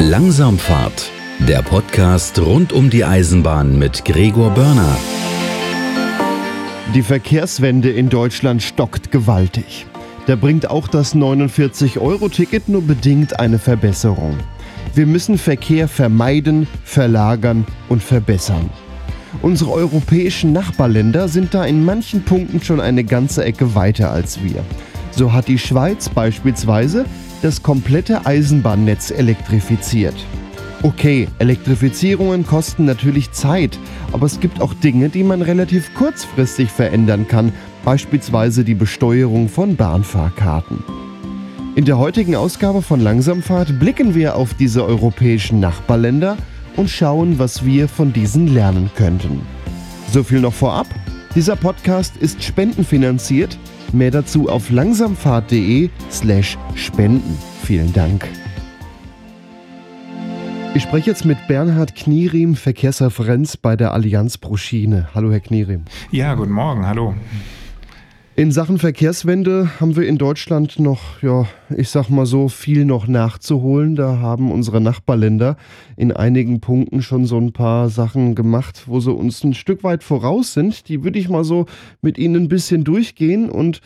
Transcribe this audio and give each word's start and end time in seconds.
Langsamfahrt, 0.00 1.10
der 1.48 1.62
Podcast 1.62 2.38
rund 2.38 2.72
um 2.72 2.90
die 2.90 3.04
Eisenbahn 3.04 3.78
mit 3.78 4.04
Gregor 4.04 4.50
Börner. 4.50 4.96
Die 6.94 7.02
Verkehrswende 7.02 7.90
in 7.90 8.10
Deutschland 8.10 8.62
stockt 8.62 9.10
gewaltig. 9.12 9.86
Da 10.26 10.36
bringt 10.36 10.68
auch 10.68 10.88
das 10.88 11.14
49-Euro-Ticket 11.14 12.68
nur 12.68 12.82
bedingt 12.82 13.38
eine 13.38 13.58
Verbesserung. 13.58 14.36
Wir 14.94 15.06
müssen 15.06 15.38
Verkehr 15.38 15.88
vermeiden, 15.88 16.66
verlagern 16.84 17.64
und 17.88 18.02
verbessern. 18.02 18.68
Unsere 19.42 19.72
europäischen 19.72 20.52
Nachbarländer 20.52 21.28
sind 21.28 21.54
da 21.54 21.64
in 21.64 21.84
manchen 21.84 22.24
Punkten 22.24 22.60
schon 22.60 22.80
eine 22.80 23.04
ganze 23.04 23.44
Ecke 23.44 23.74
weiter 23.74 24.10
als 24.10 24.42
wir. 24.42 24.64
So 25.12 25.32
hat 25.32 25.48
die 25.48 25.58
Schweiz 25.58 26.08
beispielsweise 26.08 27.06
das 27.44 27.62
komplette 27.62 28.24
Eisenbahnnetz 28.24 29.10
elektrifiziert. 29.10 30.14
Okay, 30.82 31.28
Elektrifizierungen 31.38 32.46
kosten 32.46 32.86
natürlich 32.86 33.32
Zeit, 33.32 33.78
aber 34.12 34.24
es 34.24 34.40
gibt 34.40 34.62
auch 34.62 34.72
Dinge, 34.72 35.10
die 35.10 35.22
man 35.22 35.42
relativ 35.42 35.92
kurzfristig 35.94 36.70
verändern 36.70 37.28
kann, 37.28 37.52
beispielsweise 37.84 38.64
die 38.64 38.74
Besteuerung 38.74 39.50
von 39.50 39.76
Bahnfahrkarten. 39.76 40.82
In 41.76 41.84
der 41.84 41.98
heutigen 41.98 42.34
Ausgabe 42.34 42.80
von 42.80 43.00
Langsamfahrt 43.00 43.78
blicken 43.78 44.14
wir 44.14 44.36
auf 44.36 44.54
diese 44.54 44.82
europäischen 44.82 45.60
Nachbarländer 45.60 46.38
und 46.76 46.88
schauen, 46.88 47.38
was 47.38 47.64
wir 47.66 47.88
von 47.88 48.12
diesen 48.14 48.54
lernen 48.54 48.90
könnten. 48.96 49.42
So 50.10 50.22
viel 50.22 50.40
noch 50.40 50.54
vorab. 50.54 50.86
Dieser 51.34 51.56
Podcast 51.56 52.16
ist 52.16 52.42
spendenfinanziert 52.42 53.58
Mehr 53.94 54.10
dazu 54.10 54.48
auf 54.48 54.70
langsamfahrt.de 54.70 55.88
slash 56.10 56.58
spenden. 56.74 57.38
Vielen 57.62 57.92
Dank. 57.92 58.26
Ich 60.74 60.82
spreche 60.82 61.10
jetzt 61.10 61.24
mit 61.24 61.38
Bernhard 61.46 61.94
Knierim, 61.94 62.56
Verkehrsreferenz 62.56 63.56
bei 63.56 63.76
der 63.76 63.92
Allianz 63.92 64.36
Pro 64.36 64.56
Schiene. 64.56 65.10
Hallo, 65.14 65.30
Herr 65.30 65.38
Knierim. 65.38 65.84
Ja, 66.10 66.34
guten 66.34 66.50
Morgen, 66.50 66.84
hallo. 66.84 67.14
In 68.34 68.50
Sachen 68.50 68.78
Verkehrswende 68.78 69.70
haben 69.78 69.94
wir 69.94 70.08
in 70.08 70.18
Deutschland 70.18 70.80
noch, 70.80 71.22
ja, 71.22 71.46
ich 71.70 71.88
sag 71.88 72.08
mal 72.08 72.26
so, 72.26 72.48
viel 72.48 72.84
noch 72.84 73.06
nachzuholen. 73.06 73.96
Da 73.96 74.18
haben 74.18 74.52
unsere 74.52 74.80
Nachbarländer 74.80 75.56
in 75.96 76.12
einigen 76.12 76.60
Punkten 76.60 77.02
schon 77.02 77.26
so 77.26 77.38
ein 77.38 77.52
paar 77.52 77.88
Sachen 77.88 78.34
gemacht, 78.34 78.84
wo 78.86 79.00
sie 79.00 79.12
uns 79.12 79.44
ein 79.44 79.54
Stück 79.54 79.84
weit 79.84 80.02
voraus 80.02 80.52
sind. 80.52 80.88
Die 80.88 81.04
würde 81.04 81.18
ich 81.18 81.28
mal 81.28 81.44
so 81.44 81.66
mit 82.02 82.18
Ihnen 82.18 82.44
ein 82.44 82.48
bisschen 82.48 82.84
durchgehen 82.84 83.50
und 83.50 83.80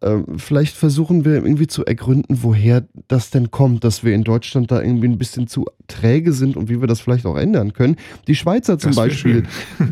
äh, 0.00 0.18
vielleicht 0.36 0.76
versuchen 0.76 1.24
wir 1.24 1.34
irgendwie 1.34 1.66
zu 1.66 1.84
ergründen, 1.84 2.38
woher 2.42 2.84
das 3.08 3.30
denn 3.30 3.50
kommt, 3.50 3.84
dass 3.84 4.04
wir 4.04 4.14
in 4.14 4.24
Deutschland 4.24 4.70
da 4.70 4.80
irgendwie 4.80 5.08
ein 5.08 5.18
bisschen 5.18 5.46
zu 5.46 5.66
träge 5.88 6.32
sind 6.32 6.56
und 6.56 6.68
wie 6.68 6.80
wir 6.80 6.88
das 6.88 7.00
vielleicht 7.00 7.26
auch 7.26 7.36
ändern 7.36 7.72
können. 7.72 7.96
Die 8.26 8.34
Schweizer 8.34 8.78
zum 8.78 8.94
Beispiel, 8.94 9.44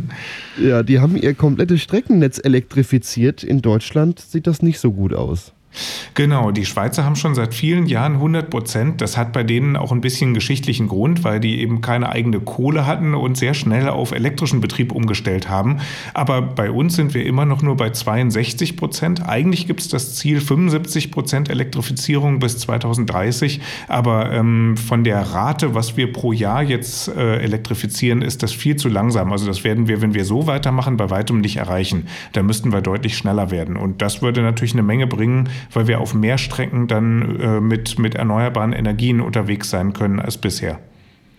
ja, 0.62 0.82
die 0.82 1.00
haben 1.00 1.16
ihr 1.16 1.34
komplettes 1.34 1.82
Streckennetz 1.82 2.40
elektrifiziert. 2.42 3.44
In 3.44 3.62
Deutschland 3.62 4.20
sieht 4.20 4.46
das 4.46 4.62
nicht 4.62 4.78
so 4.78 4.92
gut 4.92 5.14
aus. 5.14 5.52
Genau, 6.14 6.50
die 6.50 6.66
Schweizer 6.66 7.04
haben 7.04 7.16
schon 7.16 7.34
seit 7.34 7.54
vielen 7.54 7.86
Jahren 7.86 8.14
100 8.14 8.50
Prozent. 8.50 9.00
Das 9.00 9.16
hat 9.16 9.32
bei 9.32 9.42
denen 9.42 9.76
auch 9.76 9.92
ein 9.92 10.00
bisschen 10.00 10.34
geschichtlichen 10.34 10.88
Grund, 10.88 11.24
weil 11.24 11.40
die 11.40 11.60
eben 11.60 11.80
keine 11.80 12.10
eigene 12.10 12.40
Kohle 12.40 12.86
hatten 12.86 13.14
und 13.14 13.36
sehr 13.36 13.54
schnell 13.54 13.88
auf 13.88 14.12
elektrischen 14.12 14.60
Betrieb 14.60 14.92
umgestellt 14.92 15.48
haben. 15.48 15.78
Aber 16.12 16.42
bei 16.42 16.70
uns 16.70 16.96
sind 16.96 17.14
wir 17.14 17.24
immer 17.24 17.46
noch 17.46 17.62
nur 17.62 17.76
bei 17.76 17.90
62 17.90 18.76
Prozent. 18.76 19.28
Eigentlich 19.28 19.66
gibt 19.66 19.80
es 19.80 19.88
das 19.88 20.16
Ziel 20.16 20.40
75 20.40 21.12
Prozent 21.12 21.48
Elektrifizierung 21.48 22.40
bis 22.40 22.58
2030. 22.58 23.60
Aber 23.88 24.32
ähm, 24.32 24.76
von 24.76 25.04
der 25.04 25.20
Rate, 25.20 25.74
was 25.74 25.96
wir 25.96 26.12
pro 26.12 26.32
Jahr 26.32 26.62
jetzt 26.62 27.08
äh, 27.08 27.36
elektrifizieren, 27.36 28.22
ist 28.22 28.42
das 28.42 28.52
viel 28.52 28.76
zu 28.76 28.88
langsam. 28.88 29.32
Also 29.32 29.46
das 29.46 29.62
werden 29.64 29.86
wir, 29.86 30.02
wenn 30.02 30.14
wir 30.14 30.24
so 30.24 30.46
weitermachen, 30.46 30.96
bei 30.96 31.08
weitem 31.08 31.40
nicht 31.40 31.56
erreichen. 31.56 32.08
Da 32.32 32.42
müssten 32.42 32.72
wir 32.72 32.80
deutlich 32.80 33.16
schneller 33.16 33.50
werden. 33.50 33.76
Und 33.76 34.02
das 34.02 34.22
würde 34.22 34.42
natürlich 34.42 34.72
eine 34.72 34.82
Menge 34.82 35.06
bringen, 35.06 35.48
weil 35.72 35.86
wir 35.86 36.00
auf 36.00 36.14
mehr 36.14 36.38
Strecken 36.38 36.86
dann 36.86 37.40
äh, 37.40 37.60
mit, 37.60 37.98
mit 37.98 38.14
erneuerbaren 38.14 38.72
Energien 38.72 39.20
unterwegs 39.20 39.70
sein 39.70 39.92
können 39.92 40.20
als 40.20 40.38
bisher. 40.38 40.78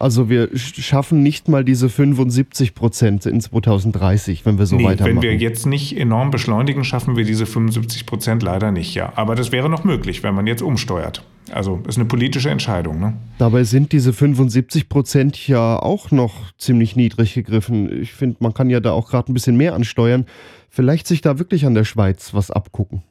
Also 0.02 0.30
wir 0.30 0.50
schaffen 0.56 1.22
nicht 1.22 1.48
mal 1.48 1.64
diese 1.64 1.88
75 1.88 2.74
Prozent 2.74 3.28
in 3.28 3.40
2030, 3.40 4.48
wenn 4.48 4.58
wir 4.58 4.66
so 4.66 4.76
nee, 4.76 4.84
weitermachen. 4.84 5.18
Wenn 5.18 5.22
wir 5.22 5.36
jetzt 5.36 5.68
nicht 5.68 5.96
enorm 5.96 6.32
beschleunigen, 6.32 6.84
schaffen 6.84 7.16
wir 7.16 7.24
diese 7.24 7.46
75 7.46 8.08
Prozent 8.08 8.42
leider 8.42 8.72
nicht, 8.72 8.96
ja. 8.96 9.14
Aber 9.16 9.36
das 9.36 9.52
wäre 9.52 9.70
noch 9.70 9.84
möglich, 9.84 10.24
wenn 10.24 10.34
man 10.34 10.48
jetzt 10.48 10.64
umsteuert. 10.64 11.24
Also 11.52 11.84
ist 11.88 11.98
eine 11.98 12.06
politische 12.06 12.50
Entscheidung. 12.50 13.00
Ne? 13.00 13.14
Dabei 13.38 13.64
sind 13.64 13.92
diese 13.92 14.12
75 14.12 14.90
Prozent 14.90 15.48
ja 15.48 15.78
auch 15.78 16.10
noch 16.10 16.34
ziemlich 16.58 16.96
niedrig 16.96 17.36
gegriffen. 17.36 18.02
Ich 18.02 18.14
finde, 18.14 18.38
man 18.40 18.56
kann 18.56 18.72
ja 18.72 18.80
da 18.80 18.94
auch 18.94 19.08
gerade 19.08 19.32
ein 19.32 19.36
bisschen 19.36 19.56
mehr 19.56 19.76
ansteuern. 19.76 20.26
Vielleicht 20.70 21.06
sich 21.06 21.22
da 21.22 21.38
wirklich 21.38 21.68
an 21.68 21.76
der 21.76 21.84
Schweiz 21.84 22.34
was 22.34 22.50
abgucken. 22.50 23.04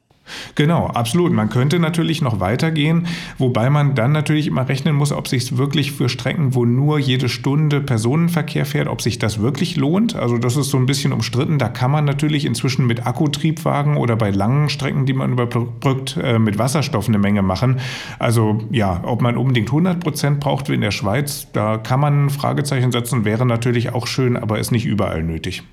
Genau, 0.55 0.87
absolut. 0.87 1.31
Man 1.31 1.49
könnte 1.49 1.79
natürlich 1.79 2.21
noch 2.21 2.39
weitergehen, 2.39 3.07
wobei 3.37 3.69
man 3.69 3.95
dann 3.95 4.11
natürlich 4.11 4.47
immer 4.47 4.67
rechnen 4.67 4.95
muss, 4.95 5.11
ob 5.11 5.27
sich 5.27 5.57
wirklich 5.57 5.91
für 5.91 6.09
Strecken, 6.09 6.55
wo 6.55 6.65
nur 6.65 6.99
jede 6.99 7.29
Stunde 7.29 7.81
Personenverkehr 7.81 8.65
fährt, 8.65 8.87
ob 8.87 9.01
sich 9.01 9.19
das 9.19 9.39
wirklich 9.39 9.75
lohnt. 9.75 10.15
Also 10.15 10.37
das 10.37 10.55
ist 10.55 10.69
so 10.69 10.77
ein 10.77 10.85
bisschen 10.85 11.13
umstritten. 11.13 11.57
Da 11.57 11.69
kann 11.69 11.91
man 11.91 12.05
natürlich 12.05 12.45
inzwischen 12.45 12.85
mit 12.87 13.05
Akkutriebwagen 13.05 13.97
oder 13.97 14.15
bei 14.15 14.31
langen 14.31 14.69
Strecken, 14.69 15.05
die 15.05 15.13
man 15.13 15.33
überbrückt, 15.33 16.17
äh, 16.21 16.39
mit 16.39 16.57
Wasserstoff 16.57 17.07
eine 17.07 17.19
Menge 17.19 17.41
machen. 17.41 17.79
Also 18.19 18.59
ja, 18.71 19.01
ob 19.03 19.21
man 19.21 19.37
unbedingt 19.37 19.69
100 19.69 19.99
Prozent 19.99 20.39
braucht 20.39 20.69
wie 20.69 20.75
in 20.75 20.81
der 20.81 20.91
Schweiz, 20.91 21.47
da 21.53 21.77
kann 21.77 21.99
man 21.99 22.25
ein 22.25 22.29
Fragezeichen 22.29 22.91
setzen, 22.91 23.25
wäre 23.25 23.45
natürlich 23.45 23.93
auch 23.93 24.07
schön, 24.07 24.37
aber 24.37 24.59
ist 24.59 24.71
nicht 24.71 24.85
überall 24.85 25.23
nötig. 25.23 25.63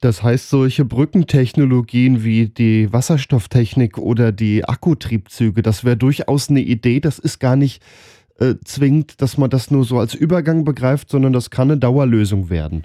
Das 0.00 0.22
heißt, 0.22 0.48
solche 0.48 0.86
Brückentechnologien 0.86 2.24
wie 2.24 2.48
die 2.48 2.90
Wasserstofftechnik 2.90 3.98
oder 3.98 4.32
die 4.32 4.64
Akkutriebzüge, 4.64 5.60
das 5.60 5.84
wäre 5.84 5.98
durchaus 5.98 6.48
eine 6.48 6.60
Idee. 6.60 7.00
Das 7.00 7.18
ist 7.18 7.38
gar 7.38 7.54
nicht 7.54 7.82
äh, 8.40 8.54
zwingt, 8.64 9.20
dass 9.20 9.36
man 9.36 9.50
das 9.50 9.70
nur 9.70 9.84
so 9.84 9.98
als 9.98 10.14
Übergang 10.14 10.64
begreift, 10.64 11.10
sondern 11.10 11.32
das 11.32 11.50
kann 11.50 11.70
eine 11.70 11.78
Dauerlösung 11.78 12.48
werden. 12.48 12.84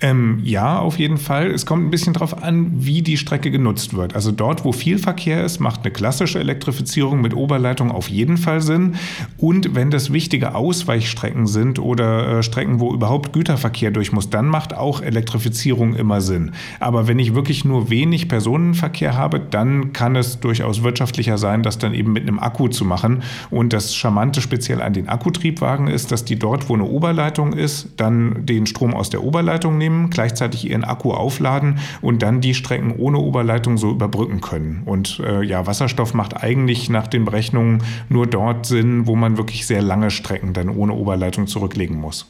Ähm, 0.00 0.40
ja, 0.42 0.80
auf 0.80 0.98
jeden 0.98 1.18
Fall. 1.18 1.52
Es 1.52 1.66
kommt 1.66 1.86
ein 1.86 1.90
bisschen 1.90 2.14
darauf 2.14 2.42
an, 2.42 2.72
wie 2.84 3.02
die 3.02 3.16
Strecke 3.16 3.52
genutzt 3.52 3.94
wird. 3.94 4.16
Also 4.16 4.32
dort, 4.32 4.64
wo 4.64 4.72
viel 4.72 4.98
Verkehr 4.98 5.44
ist, 5.44 5.60
macht 5.60 5.84
eine 5.84 5.92
klassische 5.92 6.40
Elektrifizierung 6.40 7.20
mit 7.20 7.32
Oberleitung 7.32 7.92
auf 7.92 8.08
jeden 8.08 8.36
Fall 8.36 8.60
Sinn. 8.60 8.96
Und 9.36 9.76
wenn 9.76 9.92
das 9.92 10.12
wichtige 10.12 10.56
Ausweichstrecken 10.56 11.46
sind 11.46 11.78
oder 11.78 12.38
äh, 12.38 12.42
Strecken, 12.42 12.80
wo 12.80 12.92
überhaupt 12.92 13.32
Güterverkehr 13.32 13.92
durch 13.92 14.10
muss, 14.10 14.30
dann 14.30 14.46
macht 14.46 14.74
auch 14.74 15.00
Elektrifizierung 15.00 15.94
immer 15.94 16.20
Sinn. 16.20 16.50
Aber 16.80 17.06
wenn 17.06 17.20
ich 17.20 17.36
wirklich 17.36 17.64
nur 17.64 17.88
wenig 17.88 18.28
Personenverkehr 18.28 19.16
habe, 19.16 19.38
dann 19.38 19.92
kann 19.92 20.16
es 20.16 20.40
durchaus 20.40 20.82
wirtschaftlicher 20.82 21.38
sein, 21.38 21.62
das 21.62 21.78
dann 21.78 21.94
eben 21.94 22.12
mit 22.12 22.24
einem 22.24 22.40
Akku 22.40 22.66
zu 22.66 22.84
machen. 22.84 23.22
Und 23.50 23.72
das 23.72 23.94
Charmante 23.94 24.40
speziell 24.40 24.87
an 24.88 24.94
den 24.94 25.08
Akkutriebwagen 25.08 25.86
ist, 25.86 26.10
dass 26.10 26.24
die 26.24 26.38
dort, 26.38 26.68
wo 26.68 26.74
eine 26.74 26.84
Oberleitung 26.84 27.52
ist, 27.52 27.90
dann 27.98 28.46
den 28.46 28.66
Strom 28.66 28.94
aus 28.94 29.10
der 29.10 29.22
Oberleitung 29.22 29.76
nehmen, 29.76 30.08
gleichzeitig 30.08 30.68
ihren 30.68 30.82
Akku 30.82 31.12
aufladen 31.12 31.78
und 32.00 32.22
dann 32.22 32.40
die 32.40 32.54
Strecken 32.54 32.94
ohne 32.96 33.18
Oberleitung 33.18 33.76
so 33.76 33.90
überbrücken 33.90 34.40
können. 34.40 34.82
Und 34.86 35.20
äh, 35.20 35.44
ja, 35.44 35.66
Wasserstoff 35.66 36.14
macht 36.14 36.42
eigentlich 36.42 36.88
nach 36.88 37.06
den 37.06 37.26
Berechnungen 37.26 37.82
nur 38.08 38.26
dort 38.26 38.64
Sinn, 38.64 39.06
wo 39.06 39.14
man 39.14 39.36
wirklich 39.36 39.66
sehr 39.66 39.82
lange 39.82 40.10
Strecken 40.10 40.54
dann 40.54 40.70
ohne 40.70 40.94
Oberleitung 40.94 41.46
zurücklegen 41.46 42.00
muss 42.00 42.26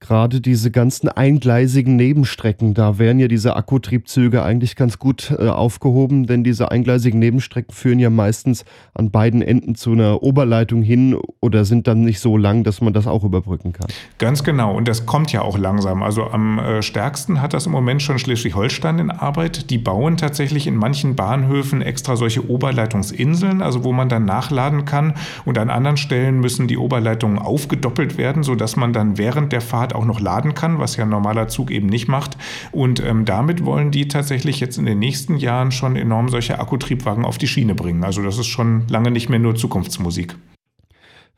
gerade 0.00 0.40
diese 0.42 0.70
ganzen 0.70 1.08
eingleisigen 1.08 1.96
Nebenstrecken, 1.96 2.74
da 2.74 2.98
wären 2.98 3.18
ja 3.18 3.28
diese 3.28 3.56
Akkutriebzüge 3.56 4.42
eigentlich 4.42 4.76
ganz 4.76 4.98
gut 4.98 5.34
äh, 5.38 5.48
aufgehoben, 5.48 6.26
denn 6.26 6.44
diese 6.44 6.70
eingleisigen 6.70 7.18
Nebenstrecken 7.18 7.74
führen 7.74 7.98
ja 7.98 8.10
meistens 8.10 8.64
an 8.94 9.10
beiden 9.10 9.40
Enden 9.40 9.74
zu 9.74 9.92
einer 9.92 10.22
Oberleitung 10.22 10.82
hin 10.82 11.16
oder 11.40 11.64
sind 11.64 11.86
dann 11.86 12.02
nicht 12.02 12.20
so 12.20 12.36
lang, 12.36 12.62
dass 12.62 12.80
man 12.80 12.92
das 12.92 13.06
auch 13.06 13.24
überbrücken 13.24 13.72
kann. 13.72 13.86
Ganz 14.18 14.44
genau, 14.44 14.76
und 14.76 14.86
das 14.86 15.06
kommt 15.06 15.32
ja 15.32 15.40
auch 15.40 15.56
langsam. 15.56 16.02
Also 16.02 16.24
am 16.24 16.58
äh, 16.58 16.82
stärksten 16.82 17.40
hat 17.40 17.54
das 17.54 17.66
im 17.66 17.72
Moment 17.72 18.02
schon 18.02 18.18
Schleswig-Holstein 18.18 18.98
in 18.98 19.10
Arbeit. 19.10 19.70
Die 19.70 19.78
bauen 19.78 20.18
tatsächlich 20.18 20.66
in 20.66 20.76
manchen 20.76 21.16
Bahnhöfen 21.16 21.80
extra 21.80 22.16
solche 22.16 22.48
Oberleitungsinseln, 22.48 23.62
also 23.62 23.82
wo 23.82 23.92
man 23.92 24.10
dann 24.10 24.26
nachladen 24.26 24.84
kann 24.84 25.14
und 25.46 25.58
an 25.58 25.70
anderen 25.70 25.96
Stellen 25.96 26.40
müssen 26.40 26.68
die 26.68 26.76
Oberleitungen 26.76 27.38
aufgedoppelt 27.38 28.18
werden, 28.18 28.42
sodass 28.42 28.76
man 28.76 28.92
dann 28.92 29.16
während 29.16 29.52
der 29.52 29.62
Fahrt 29.62 29.85
auch 29.94 30.04
noch 30.04 30.20
laden 30.20 30.54
kann, 30.54 30.78
was 30.78 30.96
ja 30.96 31.04
ein 31.04 31.10
normaler 31.10 31.48
Zug 31.48 31.70
eben 31.70 31.86
nicht 31.86 32.08
macht. 32.08 32.36
Und 32.72 33.04
ähm, 33.04 33.24
damit 33.24 33.64
wollen 33.64 33.90
die 33.90 34.08
tatsächlich 34.08 34.60
jetzt 34.60 34.78
in 34.78 34.86
den 34.86 34.98
nächsten 34.98 35.36
Jahren 35.36 35.72
schon 35.72 35.96
enorm 35.96 36.28
solche 36.28 36.58
Akkutriebwagen 36.58 37.24
auf 37.24 37.38
die 37.38 37.48
Schiene 37.48 37.74
bringen. 37.74 38.04
Also 38.04 38.22
das 38.22 38.38
ist 38.38 38.46
schon 38.46 38.86
lange 38.88 39.10
nicht 39.10 39.28
mehr 39.28 39.38
nur 39.38 39.54
Zukunftsmusik. 39.54 40.36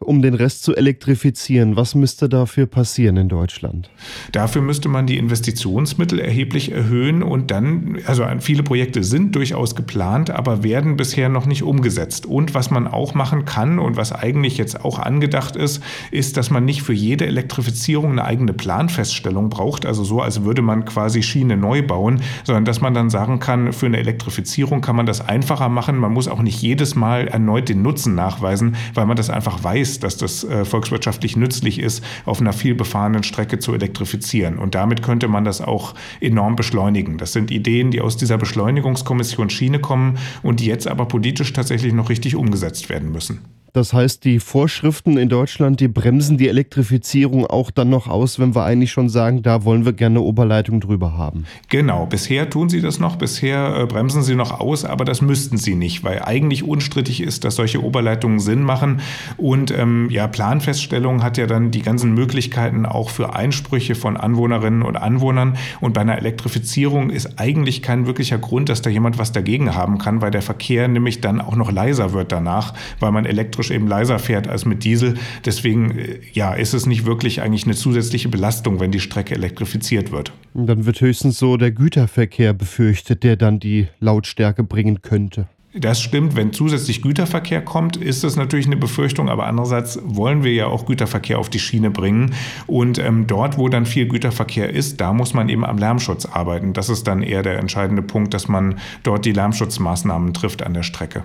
Um 0.00 0.22
den 0.22 0.34
Rest 0.34 0.62
zu 0.62 0.76
elektrifizieren. 0.76 1.76
Was 1.76 1.94
müsste 1.94 2.28
dafür 2.28 2.66
passieren 2.66 3.16
in 3.16 3.28
Deutschland? 3.28 3.90
Dafür 4.32 4.62
müsste 4.62 4.88
man 4.88 5.06
die 5.06 5.18
Investitionsmittel 5.18 6.20
erheblich 6.20 6.70
erhöhen 6.70 7.22
und 7.22 7.50
dann, 7.50 7.98
also 8.06 8.24
viele 8.38 8.62
Projekte 8.62 9.02
sind 9.02 9.34
durchaus 9.34 9.74
geplant, 9.74 10.30
aber 10.30 10.62
werden 10.62 10.96
bisher 10.96 11.28
noch 11.28 11.46
nicht 11.46 11.64
umgesetzt. 11.64 12.26
Und 12.26 12.54
was 12.54 12.70
man 12.70 12.86
auch 12.86 13.14
machen 13.14 13.44
kann 13.44 13.78
und 13.78 13.96
was 13.96 14.12
eigentlich 14.12 14.56
jetzt 14.56 14.84
auch 14.84 15.00
angedacht 15.00 15.56
ist, 15.56 15.82
ist, 16.12 16.36
dass 16.36 16.50
man 16.50 16.64
nicht 16.64 16.82
für 16.82 16.92
jede 16.92 17.26
Elektrifizierung 17.26 18.12
eine 18.12 18.24
eigene 18.24 18.52
Planfeststellung 18.52 19.50
braucht, 19.50 19.84
also 19.84 20.04
so, 20.04 20.22
als 20.22 20.44
würde 20.44 20.62
man 20.62 20.84
quasi 20.84 21.22
Schiene 21.22 21.56
neu 21.56 21.82
bauen, 21.82 22.20
sondern 22.44 22.64
dass 22.64 22.80
man 22.80 22.94
dann 22.94 23.10
sagen 23.10 23.40
kann, 23.40 23.72
für 23.72 23.86
eine 23.86 23.98
Elektrifizierung 23.98 24.80
kann 24.80 24.94
man 24.94 25.06
das 25.06 25.26
einfacher 25.26 25.68
machen. 25.68 25.96
Man 25.96 26.12
muss 26.12 26.28
auch 26.28 26.42
nicht 26.42 26.62
jedes 26.62 26.94
Mal 26.94 27.26
erneut 27.26 27.68
den 27.68 27.82
Nutzen 27.82 28.14
nachweisen, 28.14 28.76
weil 28.94 29.06
man 29.06 29.16
das 29.16 29.28
einfach 29.28 29.64
weiß, 29.64 29.87
dass 30.00 30.16
das 30.16 30.44
äh, 30.44 30.64
volkswirtschaftlich 30.64 31.36
nützlich 31.36 31.78
ist, 31.78 32.04
auf 32.24 32.40
einer 32.40 32.52
viel 32.52 32.74
befahrenen 32.74 33.22
Strecke 33.22 33.58
zu 33.58 33.72
elektrifizieren. 33.74 34.58
Und 34.58 34.74
damit 34.74 35.02
könnte 35.02 35.28
man 35.28 35.44
das 35.44 35.60
auch 35.60 35.94
enorm 36.20 36.56
beschleunigen. 36.56 37.18
Das 37.18 37.32
sind 37.32 37.50
Ideen, 37.50 37.90
die 37.90 38.00
aus 38.00 38.16
dieser 38.16 38.38
Beschleunigungskommission 38.38 39.50
Schiene 39.50 39.80
kommen 39.80 40.18
und 40.42 40.60
die 40.60 40.66
jetzt 40.66 40.86
aber 40.86 41.06
politisch 41.06 41.52
tatsächlich 41.52 41.92
noch 41.92 42.08
richtig 42.10 42.36
umgesetzt 42.36 42.88
werden 42.88 43.12
müssen. 43.12 43.57
Das 43.78 43.92
heißt, 43.92 44.24
die 44.24 44.40
Vorschriften 44.40 45.16
in 45.16 45.28
Deutschland, 45.28 45.78
die 45.78 45.86
bremsen 45.86 46.36
die 46.36 46.48
Elektrifizierung 46.48 47.46
auch 47.46 47.70
dann 47.70 47.90
noch 47.90 48.08
aus, 48.08 48.40
wenn 48.40 48.56
wir 48.56 48.64
eigentlich 48.64 48.90
schon 48.90 49.08
sagen, 49.08 49.44
da 49.44 49.62
wollen 49.62 49.84
wir 49.84 49.92
gerne 49.92 50.20
Oberleitung 50.20 50.80
drüber 50.80 51.16
haben. 51.16 51.44
Genau, 51.68 52.04
bisher 52.04 52.50
tun 52.50 52.68
sie 52.68 52.80
das 52.80 52.98
noch, 52.98 53.14
bisher 53.14 53.76
äh, 53.78 53.86
bremsen 53.86 54.24
sie 54.24 54.34
noch 54.34 54.58
aus, 54.58 54.84
aber 54.84 55.04
das 55.04 55.22
müssten 55.22 55.58
sie 55.58 55.76
nicht, 55.76 56.02
weil 56.02 56.22
eigentlich 56.24 56.64
unstrittig 56.64 57.20
ist, 57.20 57.44
dass 57.44 57.54
solche 57.54 57.80
Oberleitungen 57.80 58.40
Sinn 58.40 58.64
machen. 58.64 59.00
Und 59.36 59.70
ähm, 59.70 60.08
ja, 60.10 60.26
Planfeststellung 60.26 61.22
hat 61.22 61.38
ja 61.38 61.46
dann 61.46 61.70
die 61.70 61.82
ganzen 61.82 62.14
Möglichkeiten 62.14 62.84
auch 62.84 63.10
für 63.10 63.36
Einsprüche 63.36 63.94
von 63.94 64.16
Anwohnerinnen 64.16 64.82
und 64.82 64.96
Anwohnern. 64.96 65.56
Und 65.80 65.94
bei 65.94 66.00
einer 66.00 66.18
Elektrifizierung 66.18 67.10
ist 67.10 67.38
eigentlich 67.38 67.80
kein 67.80 68.08
wirklicher 68.08 68.38
Grund, 68.38 68.70
dass 68.70 68.82
da 68.82 68.90
jemand 68.90 69.18
was 69.18 69.30
dagegen 69.30 69.76
haben 69.76 69.98
kann, 69.98 70.20
weil 70.20 70.32
der 70.32 70.42
Verkehr 70.42 70.88
nämlich 70.88 71.20
dann 71.20 71.40
auch 71.40 71.54
noch 71.54 71.70
leiser 71.70 72.12
wird 72.12 72.32
danach, 72.32 72.74
weil 72.98 73.12
man 73.12 73.24
elektrisch 73.24 73.67
elektrisch 73.68 73.70
eben 73.70 73.86
leiser 73.86 74.18
fährt 74.18 74.48
als 74.48 74.64
mit 74.64 74.84
Diesel. 74.84 75.14
Deswegen 75.44 75.98
äh, 75.98 76.18
ja, 76.32 76.54
ist 76.54 76.74
es 76.74 76.86
nicht 76.86 77.06
wirklich 77.06 77.40
eigentlich 77.40 77.64
eine 77.64 77.74
zusätzliche 77.74 78.28
Belastung, 78.28 78.80
wenn 78.80 78.90
die 78.90 79.00
Strecke 79.00 79.34
elektrifiziert 79.34 80.10
wird. 80.10 80.32
Dann 80.54 80.86
wird 80.86 81.00
höchstens 81.00 81.38
so 81.38 81.56
der 81.56 81.70
Güterverkehr 81.72 82.52
befürchtet, 82.52 83.22
der 83.22 83.36
dann 83.36 83.60
die 83.60 83.88
Lautstärke 84.00 84.64
bringen 84.64 85.02
könnte. 85.02 85.46
Das 85.74 86.00
stimmt, 86.00 86.34
wenn 86.34 86.52
zusätzlich 86.52 87.02
Güterverkehr 87.02 87.60
kommt, 87.60 87.98
ist 87.98 88.24
das 88.24 88.36
natürlich 88.36 88.66
eine 88.66 88.78
Befürchtung, 88.78 89.28
aber 89.28 89.46
andererseits 89.46 90.00
wollen 90.02 90.42
wir 90.42 90.52
ja 90.52 90.66
auch 90.66 90.86
Güterverkehr 90.86 91.38
auf 91.38 91.50
die 91.50 91.58
Schiene 91.58 91.90
bringen. 91.90 92.34
Und 92.66 92.98
ähm, 92.98 93.26
dort, 93.26 93.58
wo 93.58 93.68
dann 93.68 93.84
viel 93.84 94.08
Güterverkehr 94.08 94.70
ist, 94.70 94.98
da 95.00 95.12
muss 95.12 95.34
man 95.34 95.50
eben 95.50 95.66
am 95.66 95.76
Lärmschutz 95.76 96.24
arbeiten. 96.24 96.72
Das 96.72 96.88
ist 96.88 97.06
dann 97.06 97.22
eher 97.22 97.42
der 97.42 97.58
entscheidende 97.58 98.02
Punkt, 98.02 98.32
dass 98.32 98.48
man 98.48 98.76
dort 99.02 99.26
die 99.26 99.32
Lärmschutzmaßnahmen 99.32 100.32
trifft 100.32 100.62
an 100.62 100.72
der 100.72 100.82
Strecke. 100.82 101.22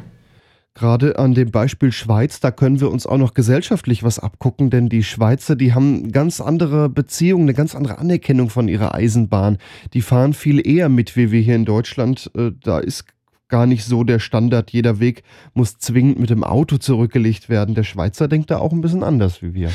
Gerade 0.75 1.19
an 1.19 1.35
dem 1.35 1.51
Beispiel 1.51 1.91
Schweiz, 1.91 2.39
da 2.39 2.49
können 2.49 2.79
wir 2.81 2.89
uns 2.89 3.05
auch 3.05 3.19
noch 3.19 3.35
gesellschaftlich 3.35 4.03
was 4.03 4.17
abgucken, 4.17 4.71
denn 4.71 4.89
die 4.89 5.03
Schweizer, 5.03 5.55
die 5.55 5.73
haben 5.75 6.11
ganz 6.11 6.41
andere 6.41 6.89
Beziehungen, 6.89 7.43
eine 7.43 7.53
ganz 7.53 7.75
andere 7.75 7.99
Anerkennung 7.99 8.49
von 8.49 8.67
ihrer 8.67 8.95
Eisenbahn. 8.95 9.59
Die 9.93 10.01
fahren 10.01 10.33
viel 10.33 10.65
eher 10.67 10.89
mit 10.89 11.15
wie 11.15 11.31
wir 11.31 11.41
hier 11.41 11.55
in 11.55 11.65
Deutschland. 11.65 12.31
Äh, 12.35 12.51
da 12.63 12.79
ist 12.79 13.05
gar 13.49 13.67
nicht 13.67 13.85
so 13.85 14.03
der 14.03 14.17
Standard, 14.17 14.71
jeder 14.71 14.99
Weg 14.99 15.21
muss 15.53 15.77
zwingend 15.77 16.17
mit 16.17 16.31
dem 16.31 16.43
Auto 16.43 16.77
zurückgelegt 16.77 17.49
werden. 17.49 17.75
Der 17.75 17.83
Schweizer 17.83 18.27
denkt 18.27 18.49
da 18.49 18.57
auch 18.57 18.71
ein 18.71 18.81
bisschen 18.81 19.03
anders 19.03 19.43
wie 19.43 19.53
wir. 19.53 19.69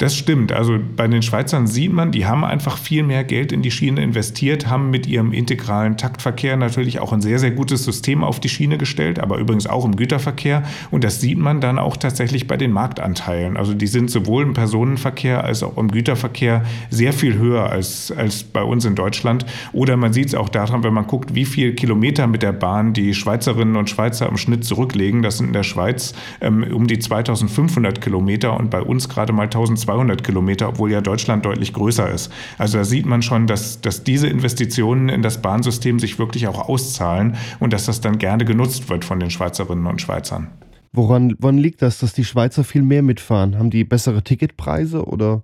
Das 0.00 0.16
stimmt. 0.16 0.50
Also 0.50 0.78
bei 0.96 1.06
den 1.08 1.20
Schweizern 1.20 1.66
sieht 1.66 1.92
man, 1.92 2.10
die 2.10 2.24
haben 2.24 2.42
einfach 2.42 2.78
viel 2.78 3.02
mehr 3.02 3.22
Geld 3.22 3.52
in 3.52 3.60
die 3.60 3.70
Schiene 3.70 4.02
investiert, 4.02 4.66
haben 4.66 4.88
mit 4.88 5.06
ihrem 5.06 5.34
integralen 5.34 5.98
Taktverkehr 5.98 6.56
natürlich 6.56 7.00
auch 7.00 7.12
ein 7.12 7.20
sehr, 7.20 7.38
sehr 7.38 7.50
gutes 7.50 7.84
System 7.84 8.24
auf 8.24 8.40
die 8.40 8.48
Schiene 8.48 8.78
gestellt, 8.78 9.18
aber 9.18 9.36
übrigens 9.36 9.66
auch 9.66 9.84
im 9.84 9.96
Güterverkehr. 9.96 10.62
Und 10.90 11.04
das 11.04 11.20
sieht 11.20 11.36
man 11.36 11.60
dann 11.60 11.78
auch 11.78 11.98
tatsächlich 11.98 12.46
bei 12.46 12.56
den 12.56 12.72
Marktanteilen. 12.72 13.58
Also 13.58 13.74
die 13.74 13.86
sind 13.86 14.10
sowohl 14.10 14.44
im 14.44 14.54
Personenverkehr 14.54 15.44
als 15.44 15.62
auch 15.62 15.76
im 15.76 15.90
Güterverkehr 15.90 16.64
sehr 16.88 17.12
viel 17.12 17.36
höher 17.36 17.68
als, 17.68 18.10
als 18.10 18.42
bei 18.42 18.62
uns 18.62 18.86
in 18.86 18.94
Deutschland. 18.94 19.44
Oder 19.74 19.98
man 19.98 20.14
sieht 20.14 20.28
es 20.28 20.34
auch 20.34 20.48
daran, 20.48 20.82
wenn 20.82 20.94
man 20.94 21.08
guckt, 21.08 21.34
wie 21.34 21.44
viele 21.44 21.74
Kilometer 21.74 22.26
mit 22.26 22.42
der 22.42 22.52
Bahn 22.52 22.94
die 22.94 23.12
Schweizerinnen 23.12 23.76
und 23.76 23.90
Schweizer 23.90 24.30
im 24.30 24.38
Schnitt 24.38 24.64
zurücklegen. 24.64 25.20
Das 25.20 25.36
sind 25.36 25.48
in 25.48 25.52
der 25.52 25.62
Schweiz 25.62 26.14
ähm, 26.40 26.64
um 26.72 26.86
die 26.86 26.98
2500 26.98 28.00
Kilometer 28.00 28.58
und 28.58 28.70
bei 28.70 28.80
uns 28.80 29.10
gerade 29.10 29.34
mal 29.34 29.42
1200 29.42 29.89
200 29.90 30.22
Kilometer, 30.22 30.68
obwohl 30.68 30.92
ja 30.92 31.00
Deutschland 31.00 31.44
deutlich 31.44 31.72
größer 31.72 32.08
ist. 32.10 32.30
Also 32.58 32.78
da 32.78 32.84
sieht 32.84 33.06
man 33.06 33.22
schon, 33.22 33.46
dass, 33.46 33.80
dass 33.80 34.04
diese 34.04 34.28
Investitionen 34.28 35.08
in 35.08 35.22
das 35.22 35.42
Bahnsystem 35.42 35.98
sich 35.98 36.18
wirklich 36.18 36.46
auch 36.46 36.68
auszahlen 36.68 37.36
und 37.58 37.72
dass 37.72 37.86
das 37.86 38.00
dann 38.00 38.18
gerne 38.18 38.44
genutzt 38.44 38.88
wird 38.88 39.04
von 39.04 39.18
den 39.18 39.30
Schweizerinnen 39.30 39.86
und 39.86 40.00
Schweizern. 40.00 40.48
Woran, 40.92 41.34
woran 41.38 41.58
liegt 41.58 41.82
das, 41.82 41.98
dass 41.98 42.12
die 42.12 42.24
Schweizer 42.24 42.62
viel 42.62 42.82
mehr 42.82 43.02
mitfahren? 43.02 43.58
Haben 43.58 43.70
die 43.70 43.84
bessere 43.84 44.22
Ticketpreise 44.22 45.04
oder? 45.04 45.42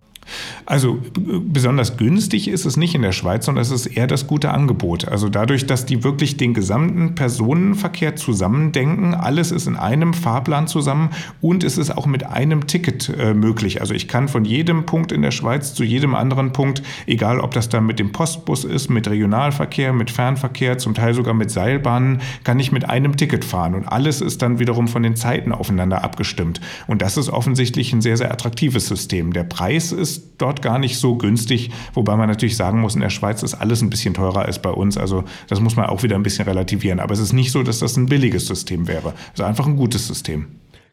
Also 0.64 0.99
besonders 1.14 1.96
günstig 1.96 2.49
ist 2.49 2.67
es 2.67 2.76
nicht 2.76 2.94
in 2.94 3.02
der 3.02 3.12
Schweiz, 3.12 3.46
sondern 3.46 3.62
es 3.62 3.70
ist 3.70 3.87
eher 3.87 4.06
das 4.06 4.26
gute 4.26 4.50
Angebot. 4.50 5.06
Also 5.06 5.28
dadurch, 5.28 5.67
dass 5.67 5.87
die 5.87 6.02
wirklich 6.02 6.37
den 6.37 6.55
gesamten 6.55 7.14
Personenverkehr 7.14 8.17
zusammendenken, 8.17 9.14
alles 9.14 9.52
ist 9.52 9.67
in 9.67 9.76
einem 9.76 10.14
Fahrplan 10.14 10.67
zusammen 10.67 11.11
und 11.40 11.62
es 11.62 11.78
ist 11.78 11.96
auch 11.96 12.06
mit 12.06 12.26
einem 12.26 12.67
Ticket 12.67 13.08
äh, 13.17 13.34
möglich. 13.34 13.81
Also 13.81 13.94
ich 13.94 14.08
kann 14.08 14.28
von 14.28 14.44
jedem 14.44 14.87
Punkt 14.87 15.12
in 15.12 15.23
der 15.23 15.31
Schweiz 15.31 15.75
zu 15.75 15.84
jedem 15.84 16.14
anderen 16.14 16.52
Punkt, 16.52 16.82
egal 17.06 17.40
ob 17.40 17.55
das 17.55 17.69
dann 17.69 17.87
mit 17.87 17.99
dem 17.99 18.12
Postbus 18.12 18.64
ist, 18.64 18.90
mit 18.90 19.08
Regionalverkehr, 19.08 19.93
mit 19.93 20.11
Fernverkehr, 20.11 20.78
zum 20.78 20.94
Teil 20.94 21.14
sogar 21.14 21.34
mit 21.34 21.50
Seilbahnen, 21.50 22.20
kann 22.44 22.58
ich 22.58 22.73
mit 22.73 22.88
einem 22.88 23.17
Ticket 23.17 23.44
fahren 23.44 23.75
und 23.75 23.87
alles 23.87 24.20
ist 24.20 24.43
dann 24.43 24.58
wiederum 24.58 24.88
von 24.88 25.02
den 25.02 25.17
Zeiten 25.17 25.52
aufeinander 25.52 26.02
abgestimmt. 26.02 26.61
Und 26.87 27.02
das 27.02 27.17
ist 27.17 27.28
offensichtlich 27.28 27.93
ein 27.93 28.00
sehr, 28.00 28.17
sehr 28.17 28.32
attraktives 28.32 28.88
System. 28.88 29.32
Der 29.32 29.44
Preis 29.44 29.93
ist 29.93 30.15
ist 30.16 30.34
dort 30.38 30.62
gar 30.62 30.78
nicht 30.78 30.98
so 30.98 31.16
günstig, 31.16 31.70
wobei 31.94 32.16
man 32.16 32.28
natürlich 32.28 32.56
sagen 32.56 32.80
muss, 32.80 32.94
in 32.94 33.00
der 33.00 33.10
Schweiz 33.10 33.42
ist 33.42 33.54
alles 33.54 33.82
ein 33.82 33.90
bisschen 33.90 34.14
teurer 34.14 34.44
als 34.44 34.60
bei 34.60 34.70
uns. 34.70 34.96
Also 34.98 35.24
das 35.48 35.60
muss 35.60 35.76
man 35.76 35.86
auch 35.86 36.02
wieder 36.02 36.16
ein 36.16 36.22
bisschen 36.22 36.46
relativieren. 36.46 37.00
Aber 37.00 37.14
es 37.14 37.20
ist 37.20 37.32
nicht 37.32 37.52
so, 37.52 37.62
dass 37.62 37.80
das 37.80 37.96
ein 37.96 38.06
billiges 38.06 38.46
System 38.46 38.86
wäre. 38.86 39.14
Es 39.32 39.40
ist 39.40 39.46
einfach 39.46 39.66
ein 39.66 39.76
gutes 39.76 40.06
System. 40.06 40.46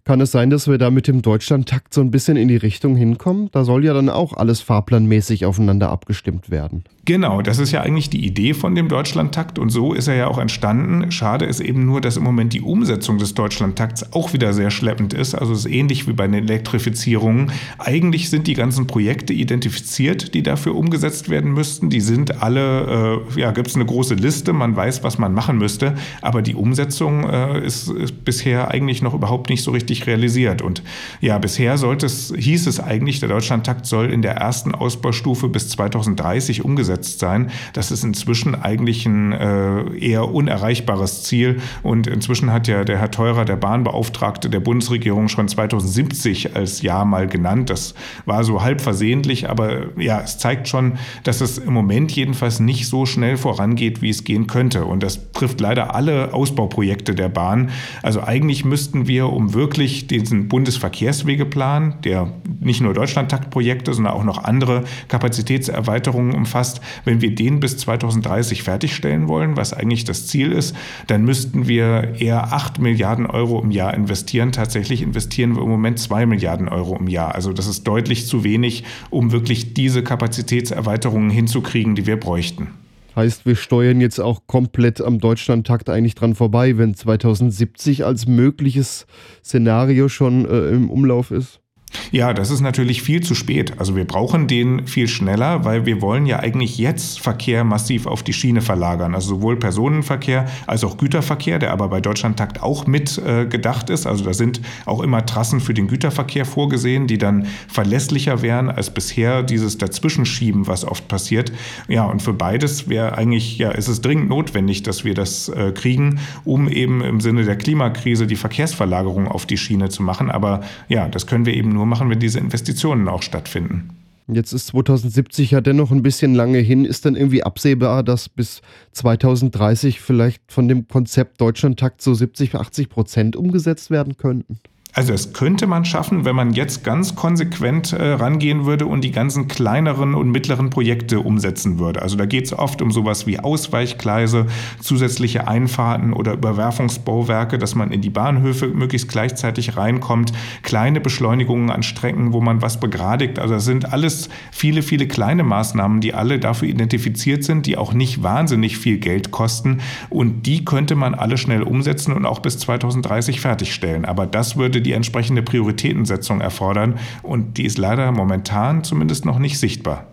Kann 0.05 0.19
es 0.19 0.31
sein, 0.31 0.49
dass 0.49 0.67
wir 0.67 0.77
da 0.77 0.91
mit 0.91 1.07
dem 1.07 1.21
Deutschlandtakt 1.21 1.93
so 1.93 2.01
ein 2.01 2.11
bisschen 2.11 2.35
in 2.35 2.49
die 2.49 2.57
Richtung 2.57 2.97
hinkommen? 2.97 3.47
Da 3.53 3.63
soll 3.63 3.85
ja 3.85 3.93
dann 3.93 4.09
auch 4.09 4.33
alles 4.33 4.59
fahrplanmäßig 4.59 5.45
aufeinander 5.45 5.91
abgestimmt 5.91 6.49
werden. 6.49 6.83
Genau, 7.05 7.41
das 7.41 7.59
ist 7.59 7.73
ja 7.73 7.81
eigentlich 7.81 8.09
die 8.09 8.25
Idee 8.25 8.53
von 8.53 8.75
dem 8.75 8.87
Deutschlandtakt 8.87 9.59
und 9.59 9.69
so 9.69 9.93
ist 9.93 10.07
er 10.07 10.15
ja 10.15 10.27
auch 10.27 10.37
entstanden. 10.37 11.11
Schade 11.11 11.43
ist 11.43 11.59
eben 11.59 11.85
nur, 11.85 11.99
dass 11.99 12.15
im 12.15 12.23
Moment 12.23 12.53
die 12.53 12.61
Umsetzung 12.61 13.17
des 13.17 13.33
Deutschlandtakts 13.33 14.13
auch 14.13 14.31
wieder 14.31 14.53
sehr 14.53 14.71
schleppend 14.71 15.13
ist. 15.13 15.35
Also 15.35 15.51
es 15.51 15.65
ist 15.65 15.71
ähnlich 15.71 16.07
wie 16.07 16.13
bei 16.13 16.27
den 16.27 16.45
Elektrifizierungen. 16.45 17.51
Eigentlich 17.77 18.29
sind 18.29 18.47
die 18.47 18.53
ganzen 18.53 18.87
Projekte 18.87 19.33
identifiziert, 19.33 20.33
die 20.33 20.43
dafür 20.43 20.75
umgesetzt 20.75 21.27
werden 21.27 21.53
müssten. 21.53 21.89
Die 21.89 21.99
sind 21.99 22.41
alle, 22.41 23.19
äh, 23.35 23.39
ja, 23.39 23.51
gibt 23.51 23.67
es 23.67 23.75
eine 23.75 23.85
große 23.85 24.15
Liste, 24.15 24.53
man 24.53 24.73
weiß, 24.73 25.03
was 25.03 25.17
man 25.17 25.33
machen 25.33 25.57
müsste, 25.57 25.95
aber 26.21 26.41
die 26.41 26.55
Umsetzung 26.55 27.29
äh, 27.29 27.65
ist, 27.65 27.89
ist 27.89 28.23
bisher 28.23 28.71
eigentlich 28.71 29.01
noch 29.01 29.13
überhaupt 29.13 29.49
nicht 29.49 29.63
so 29.63 29.71
richtig 29.71 29.92
realisiert. 30.07 30.61
Und 30.61 30.83
ja, 31.21 31.37
bisher 31.37 31.77
sollte 31.77 32.05
es, 32.05 32.33
hieß 32.35 32.67
es 32.67 32.79
eigentlich, 32.79 33.19
der 33.19 33.29
Deutschlandtakt 33.29 33.85
soll 33.85 34.11
in 34.11 34.21
der 34.21 34.35
ersten 34.35 34.75
Ausbaustufe 34.75 35.47
bis 35.47 35.69
2030 35.69 36.63
umgesetzt 36.63 36.83
umgesetzt 36.83 37.19
sein. 37.19 37.51
Das 37.73 37.91
ist 37.91 38.03
inzwischen 38.03 38.55
eigentlich 38.55 39.05
ein 39.05 39.31
äh, 39.31 39.97
eher 39.97 40.29
unerreichbares 40.29 41.23
Ziel. 41.23 41.61
Und 41.81 42.07
inzwischen 42.07 42.51
hat 42.51 42.67
ja 42.67 42.83
der 42.83 42.97
Herr 42.97 43.11
Teurer, 43.11 43.45
der 43.45 43.55
Bahnbeauftragte 43.55 44.49
der 44.49 44.59
Bundesregierung, 44.59 45.27
schon 45.27 45.47
2070 45.47 46.55
als 46.55 46.81
Jahr 46.81 47.05
mal 47.05 47.27
genannt. 47.27 47.69
Das 47.69 47.93
war 48.25 48.43
so 48.43 48.61
halb 48.61 48.81
versehentlich, 48.81 49.49
aber 49.49 49.97
ja, 49.97 50.21
es 50.21 50.37
zeigt 50.37 50.67
schon, 50.67 50.93
dass 51.23 51.41
es 51.41 51.57
im 51.57 51.73
Moment 51.73 52.11
jedenfalls 52.11 52.59
nicht 52.59 52.87
so 52.87 53.05
schnell 53.05 53.37
vorangeht, 53.37 54.01
wie 54.01 54.09
es 54.09 54.23
gehen 54.23 54.47
könnte. 54.47 54.85
Und 54.85 55.03
das 55.03 55.31
trifft 55.31 55.61
leider 55.61 55.95
alle 55.95 56.33
Ausbauprojekte 56.33 57.15
der 57.15 57.29
Bahn. 57.29 57.69
Also 58.01 58.23
eigentlich 58.23 58.65
müssten 58.65 59.07
wir, 59.07 59.29
um 59.29 59.53
wirklich 59.53 59.82
diesen 59.87 60.47
Bundesverkehrswegeplan, 60.47 62.01
der 62.03 62.31
nicht 62.59 62.81
nur 62.81 62.93
Deutschlandtaktprojekte, 62.93 63.93
sondern 63.93 64.13
auch 64.13 64.23
noch 64.23 64.43
andere 64.43 64.83
Kapazitätserweiterungen 65.07 66.33
umfasst, 66.33 66.81
wenn 67.05 67.21
wir 67.21 67.35
den 67.35 67.59
bis 67.59 67.77
2030 67.77 68.63
fertigstellen 68.63 69.27
wollen, 69.27 69.57
was 69.57 69.73
eigentlich 69.73 70.03
das 70.03 70.27
Ziel 70.27 70.51
ist, 70.51 70.75
dann 71.07 71.25
müssten 71.25 71.67
wir 71.67 72.15
eher 72.19 72.53
8 72.53 72.79
Milliarden 72.79 73.25
Euro 73.25 73.61
im 73.61 73.71
Jahr 73.71 73.93
investieren. 73.93 74.51
Tatsächlich 74.51 75.01
investieren 75.01 75.55
wir 75.55 75.63
im 75.63 75.69
Moment 75.69 75.99
2 75.99 76.25
Milliarden 76.25 76.69
Euro 76.69 76.95
im 76.97 77.07
Jahr. 77.07 77.35
Also 77.35 77.53
das 77.53 77.67
ist 77.67 77.83
deutlich 77.83 78.27
zu 78.27 78.43
wenig, 78.43 78.83
um 79.09 79.31
wirklich 79.31 79.73
diese 79.73 80.03
Kapazitätserweiterungen 80.03 81.29
hinzukriegen, 81.29 81.95
die 81.95 82.07
wir 82.07 82.19
bräuchten. 82.19 82.69
Heißt, 83.15 83.45
wir 83.45 83.55
steuern 83.55 84.01
jetzt 84.01 84.19
auch 84.19 84.47
komplett 84.47 84.99
am 84.99 85.19
Deutschlandtakt 85.19 85.89
eigentlich 85.89 86.15
dran 86.15 86.33
vorbei, 86.33 86.77
wenn 86.77 86.95
2070 86.95 88.05
als 88.05 88.25
mögliches 88.25 89.05
Szenario 89.43 90.09
schon 90.09 90.45
äh, 90.45 90.69
im 90.69 90.89
Umlauf 90.89 91.29
ist? 91.29 91.62
Ja, 92.11 92.33
das 92.33 92.49
ist 92.51 92.61
natürlich 92.61 93.01
viel 93.01 93.21
zu 93.21 93.35
spät. 93.35 93.79
Also 93.79 93.95
wir 93.95 94.05
brauchen 94.05 94.47
den 94.47 94.87
viel 94.87 95.07
schneller, 95.07 95.65
weil 95.65 95.85
wir 95.85 96.01
wollen 96.01 96.25
ja 96.25 96.39
eigentlich 96.39 96.77
jetzt 96.77 97.19
Verkehr 97.19 97.63
massiv 97.63 98.05
auf 98.05 98.23
die 98.23 98.33
Schiene 98.33 98.61
verlagern. 98.61 99.15
Also 99.15 99.35
sowohl 99.35 99.57
Personenverkehr 99.57 100.45
als 100.67 100.83
auch 100.83 100.97
Güterverkehr, 100.97 101.59
der 101.59 101.71
aber 101.71 101.89
bei 101.89 102.01
Deutschlandtakt 102.01 102.61
auch 102.61 102.85
mit 102.87 103.17
äh, 103.17 103.45
gedacht 103.45 103.89
ist. 103.89 104.05
Also 104.05 104.23
da 104.23 104.33
sind 104.33 104.61
auch 104.85 105.01
immer 105.01 105.25
Trassen 105.25 105.59
für 105.59 105.73
den 105.73 105.87
Güterverkehr 105.87 106.45
vorgesehen, 106.45 107.07
die 107.07 107.17
dann 107.17 107.47
verlässlicher 107.67 108.41
wären 108.41 108.69
als 108.69 108.93
bisher 108.93 109.43
dieses 109.43 109.77
Dazwischenschieben, 109.77 110.67
was 110.67 110.85
oft 110.85 111.07
passiert. 111.07 111.51
Ja, 111.87 112.05
und 112.05 112.21
für 112.21 112.33
beides 112.33 112.89
wäre 112.89 113.17
eigentlich, 113.17 113.57
ja, 113.57 113.71
ist 113.71 113.87
es 113.87 114.01
dringend 114.01 114.29
notwendig, 114.29 114.83
dass 114.83 115.03
wir 115.03 115.13
das 115.13 115.49
äh, 115.49 115.71
kriegen, 115.71 116.19
um 116.43 116.69
eben 116.69 117.01
im 117.01 117.21
Sinne 117.21 117.43
der 117.43 117.55
Klimakrise 117.55 118.27
die 118.27 118.35
Verkehrsverlagerung 118.35 119.27
auf 119.27 119.45
die 119.45 119.57
Schiene 119.57 119.89
zu 119.89 120.03
machen. 120.03 120.29
Aber 120.29 120.61
ja, 120.87 121.07
das 121.07 121.27
können 121.27 121.45
wir 121.45 121.53
eben 121.53 121.69
nur 121.69 121.82
machen, 121.85 122.09
wenn 122.09 122.19
diese 122.19 122.39
Investitionen 122.39 123.07
auch 123.07 123.21
stattfinden. 123.21 123.89
Jetzt 124.27 124.53
ist 124.53 124.67
2070 124.67 125.51
ja 125.51 125.61
dennoch 125.61 125.91
ein 125.91 126.01
bisschen 126.01 126.33
lange 126.33 126.59
hin. 126.59 126.85
Ist 126.85 127.05
dann 127.05 127.15
irgendwie 127.15 127.43
absehbar, 127.43 128.03
dass 128.03 128.29
bis 128.29 128.61
2030 128.93 129.99
vielleicht 129.99 130.41
von 130.51 130.67
dem 130.67 130.87
Konzept 130.87 131.41
Deutschlandtakt 131.41 132.01
so 132.01 132.13
70, 132.13 132.55
80 132.55 132.89
Prozent 132.89 133.35
umgesetzt 133.35 133.91
werden 133.91 134.15
könnten? 134.15 134.59
Also 134.95 135.11
das 135.11 135.33
könnte 135.33 135.65
man 135.65 135.85
schaffen, 135.85 136.23
wenn 136.23 136.35
man 136.35 136.53
jetzt 136.53 136.83
ganz 136.83 137.15
konsequent 137.15 137.93
äh, 137.93 138.13
rangehen 138.13 138.65
würde 138.65 138.85
und 138.85 139.03
die 139.03 139.09
ganzen 139.09 139.47
kleineren 139.47 140.13
und 140.13 140.29
mittleren 140.29 140.69
Projekte 140.69 141.19
umsetzen 141.19 141.79
würde. 141.79 142.03
Also 142.03 142.15
da 142.15 142.27
geht 142.27 142.45
es 142.45 142.53
oft 142.53 142.79
um 142.79 142.91
sowas 142.91 143.25
wie 143.25 143.39
Ausweichgleise, 143.39 144.45
zusätzliche 144.79 145.47
Einfahrten 145.47 146.13
oder 146.13 146.33
Überwerfungsbauwerke, 146.33 147.57
dass 147.57 147.73
man 147.73 147.91
in 147.91 148.01
die 148.01 148.11
Bahnhöfe 148.11 148.67
möglichst 148.67 149.09
gleichzeitig 149.09 149.77
reinkommt, 149.77 150.31
kleine 150.61 151.01
Beschleunigungen 151.01 151.71
an 151.71 151.81
Strecken, 151.81 152.31
wo 152.31 152.39
man 152.39 152.61
was 152.61 152.79
begradigt. 152.79 153.39
Also 153.39 153.55
das 153.55 153.65
sind 153.65 153.91
alles 153.91 154.29
viele, 154.51 154.83
viele 154.83 155.07
kleine 155.07 155.41
Maßnahmen, 155.41 156.01
die 156.01 156.13
alle 156.13 156.37
dafür 156.37 156.67
identifiziert 156.67 157.43
sind, 157.43 157.65
die 157.65 157.77
auch 157.77 157.93
nicht 157.93 158.21
wahnsinnig 158.21 158.77
viel 158.77 158.99
Geld 158.99 159.31
kosten 159.31 159.79
und 160.11 160.43
die 160.43 160.65
könnte 160.65 160.93
man 160.93 161.15
alle 161.15 161.39
schnell 161.39 161.63
umsetzen 161.63 162.13
und 162.13 162.27
auch 162.27 162.41
bis 162.41 162.59
2030 162.59 163.41
fertigstellen. 163.41 164.05
Aber 164.05 164.27
das 164.27 164.55
würde 164.55 164.82
die 164.83 164.93
entsprechende 164.93 165.41
Prioritätensetzung 165.41 166.41
erfordern 166.41 166.99
und 167.23 167.57
die 167.57 167.65
ist 167.65 167.77
leider 167.77 168.11
momentan 168.11 168.83
zumindest 168.83 169.25
noch 169.25 169.39
nicht 169.39 169.57
sichtbar. 169.59 170.12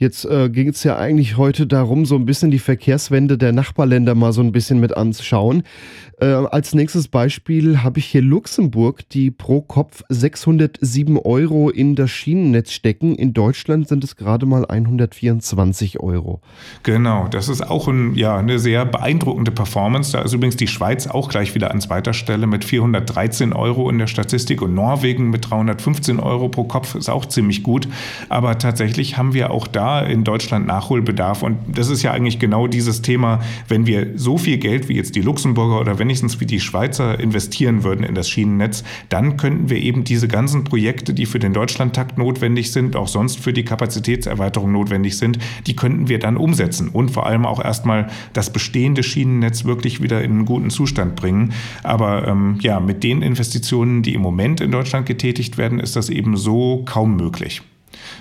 Jetzt 0.00 0.24
äh, 0.24 0.48
ging 0.48 0.68
es 0.68 0.82
ja 0.82 0.96
eigentlich 0.96 1.36
heute 1.36 1.66
darum, 1.66 2.06
so 2.06 2.14
ein 2.14 2.24
bisschen 2.24 2.50
die 2.50 2.58
Verkehrswende 2.58 3.36
der 3.36 3.52
Nachbarländer 3.52 4.14
mal 4.14 4.32
so 4.32 4.40
ein 4.40 4.50
bisschen 4.50 4.80
mit 4.80 4.96
anzuschauen. 4.96 5.62
Äh, 6.22 6.24
als 6.24 6.74
nächstes 6.74 7.08
Beispiel 7.08 7.82
habe 7.82 7.98
ich 7.98 8.06
hier 8.06 8.22
Luxemburg, 8.22 9.06
die 9.10 9.30
pro 9.30 9.60
Kopf 9.60 10.02
607 10.08 11.18
Euro 11.18 11.68
in 11.68 11.96
das 11.96 12.10
Schienennetz 12.10 12.72
stecken. 12.72 13.14
In 13.14 13.34
Deutschland 13.34 13.88
sind 13.88 14.02
es 14.02 14.16
gerade 14.16 14.46
mal 14.46 14.64
124 14.64 16.00
Euro. 16.00 16.40
Genau, 16.82 17.28
das 17.28 17.50
ist 17.50 17.60
auch 17.60 17.86
ein, 17.86 18.14
ja, 18.14 18.38
eine 18.38 18.58
sehr 18.58 18.86
beeindruckende 18.86 19.50
Performance. 19.50 20.12
Da 20.12 20.22
ist 20.22 20.32
übrigens 20.32 20.56
die 20.56 20.66
Schweiz 20.66 21.08
auch 21.08 21.28
gleich 21.28 21.54
wieder 21.54 21.72
an 21.72 21.80
zweiter 21.82 22.14
Stelle 22.14 22.46
mit 22.46 22.64
413 22.64 23.52
Euro 23.52 23.90
in 23.90 23.98
der 23.98 24.06
Statistik 24.06 24.62
und 24.62 24.74
Norwegen 24.74 25.28
mit 25.28 25.50
315 25.50 26.20
Euro 26.20 26.48
pro 26.48 26.64
Kopf 26.64 26.94
ist 26.94 27.10
auch 27.10 27.26
ziemlich 27.26 27.62
gut. 27.62 27.86
Aber 28.30 28.56
tatsächlich 28.56 29.18
haben 29.18 29.34
wir 29.34 29.50
auch 29.50 29.66
da 29.66 29.89
in 29.98 30.24
Deutschland 30.24 30.66
Nachholbedarf. 30.66 31.42
Und 31.42 31.58
das 31.66 31.90
ist 31.90 32.02
ja 32.02 32.12
eigentlich 32.12 32.38
genau 32.38 32.66
dieses 32.66 33.02
Thema, 33.02 33.40
wenn 33.68 33.86
wir 33.86 34.12
so 34.16 34.38
viel 34.38 34.58
Geld 34.58 34.88
wie 34.88 34.94
jetzt 34.94 35.16
die 35.16 35.20
Luxemburger 35.20 35.80
oder 35.80 35.98
wenigstens 35.98 36.40
wie 36.40 36.46
die 36.46 36.60
Schweizer 36.60 37.18
investieren 37.18 37.84
würden 37.84 38.04
in 38.04 38.14
das 38.14 38.28
Schienennetz, 38.28 38.84
dann 39.08 39.36
könnten 39.36 39.68
wir 39.68 39.78
eben 39.78 40.04
diese 40.04 40.28
ganzen 40.28 40.64
Projekte, 40.64 41.12
die 41.12 41.26
für 41.26 41.38
den 41.38 41.52
Deutschlandtakt 41.52 42.18
notwendig 42.18 42.72
sind, 42.72 42.96
auch 42.96 43.08
sonst 43.08 43.40
für 43.40 43.52
die 43.52 43.64
Kapazitätserweiterung 43.64 44.72
notwendig 44.72 45.18
sind, 45.18 45.38
die 45.66 45.76
könnten 45.76 46.08
wir 46.08 46.18
dann 46.18 46.36
umsetzen 46.36 46.88
und 46.88 47.10
vor 47.10 47.26
allem 47.26 47.44
auch 47.46 47.62
erstmal 47.62 48.08
das 48.32 48.52
bestehende 48.52 49.02
Schienennetz 49.02 49.64
wirklich 49.64 50.02
wieder 50.02 50.22
in 50.22 50.32
einen 50.32 50.44
guten 50.44 50.70
Zustand 50.70 51.16
bringen. 51.16 51.52
Aber 51.82 52.26
ähm, 52.28 52.58
ja, 52.60 52.80
mit 52.80 53.02
den 53.02 53.22
Investitionen, 53.22 54.02
die 54.02 54.14
im 54.14 54.22
Moment 54.22 54.60
in 54.60 54.70
Deutschland 54.70 55.06
getätigt 55.06 55.58
werden, 55.58 55.80
ist 55.80 55.96
das 55.96 56.08
eben 56.08 56.36
so 56.36 56.82
kaum 56.84 57.16
möglich. 57.16 57.62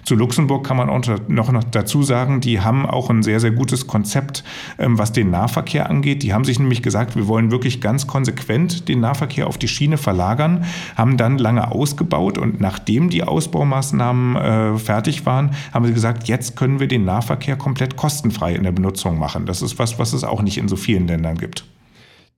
Zu 0.04 0.16
Luxemburg 0.16 0.66
kann 0.66 0.78
man 0.78 0.90
auch 0.90 1.02
noch 1.28 1.64
dazu 1.66 2.04
sagen, 2.04 2.42
die 2.42 2.62
haben 2.62 2.86
auch 2.86 3.10
ein 3.10 3.24
sehr, 3.24 3.40
sehr 3.40 3.52
gutes 3.52 3.88
Konzept, 3.88 4.44
ähm, 4.78 4.98
was 4.98 5.12
den 5.12 5.32
Nahverkehr 5.32 5.90
angeht. 5.90 6.24
Die 6.24 6.34
haben 6.34 6.44
sich 6.44 6.60
nämlich 6.60 6.82
gesagt, 6.82 7.16
wir 7.16 7.28
wollen 7.28 7.52
wirklich 7.52 7.82
ganz 7.82 8.08
konsequent 8.08 8.88
den 8.88 9.00
Nahverkehr 9.00 9.48
auf 9.48 9.58
die 9.58 9.68
Schiene 9.68 9.98
verlagern, 9.98 10.66
haben 10.96 11.18
dann 11.18 11.38
lange 11.38 11.72
ausgebaut 11.72 12.38
und 12.38 12.60
nachdem 12.60 13.10
die 13.10 13.24
Ausbaumaßnahmen 13.24 14.36
äh, 14.36 14.78
fertig 14.78 15.26
waren, 15.26 15.52
haben 15.74 15.86
sie 15.86 15.94
gesagt, 15.94 16.28
jetzt 16.28 16.56
können 16.56 16.80
wir 16.80 16.88
den 16.88 17.06
Nahverkehr 17.06 17.56
komplett 17.56 17.96
kostenfrei 17.96 18.54
in 18.54 18.64
der 18.64 18.72
Benutzung 18.72 19.20
machen. 19.20 19.46
Das 19.46 19.62
ist 19.62 19.80
was, 19.80 20.00
was 20.00 20.14
es 20.14 20.24
auch 20.24 20.42
nicht 20.42 20.58
in 20.58 20.68
so 20.68 20.76
vielen 20.76 21.08
Ländern 21.08 21.38
gibt. 21.38 21.66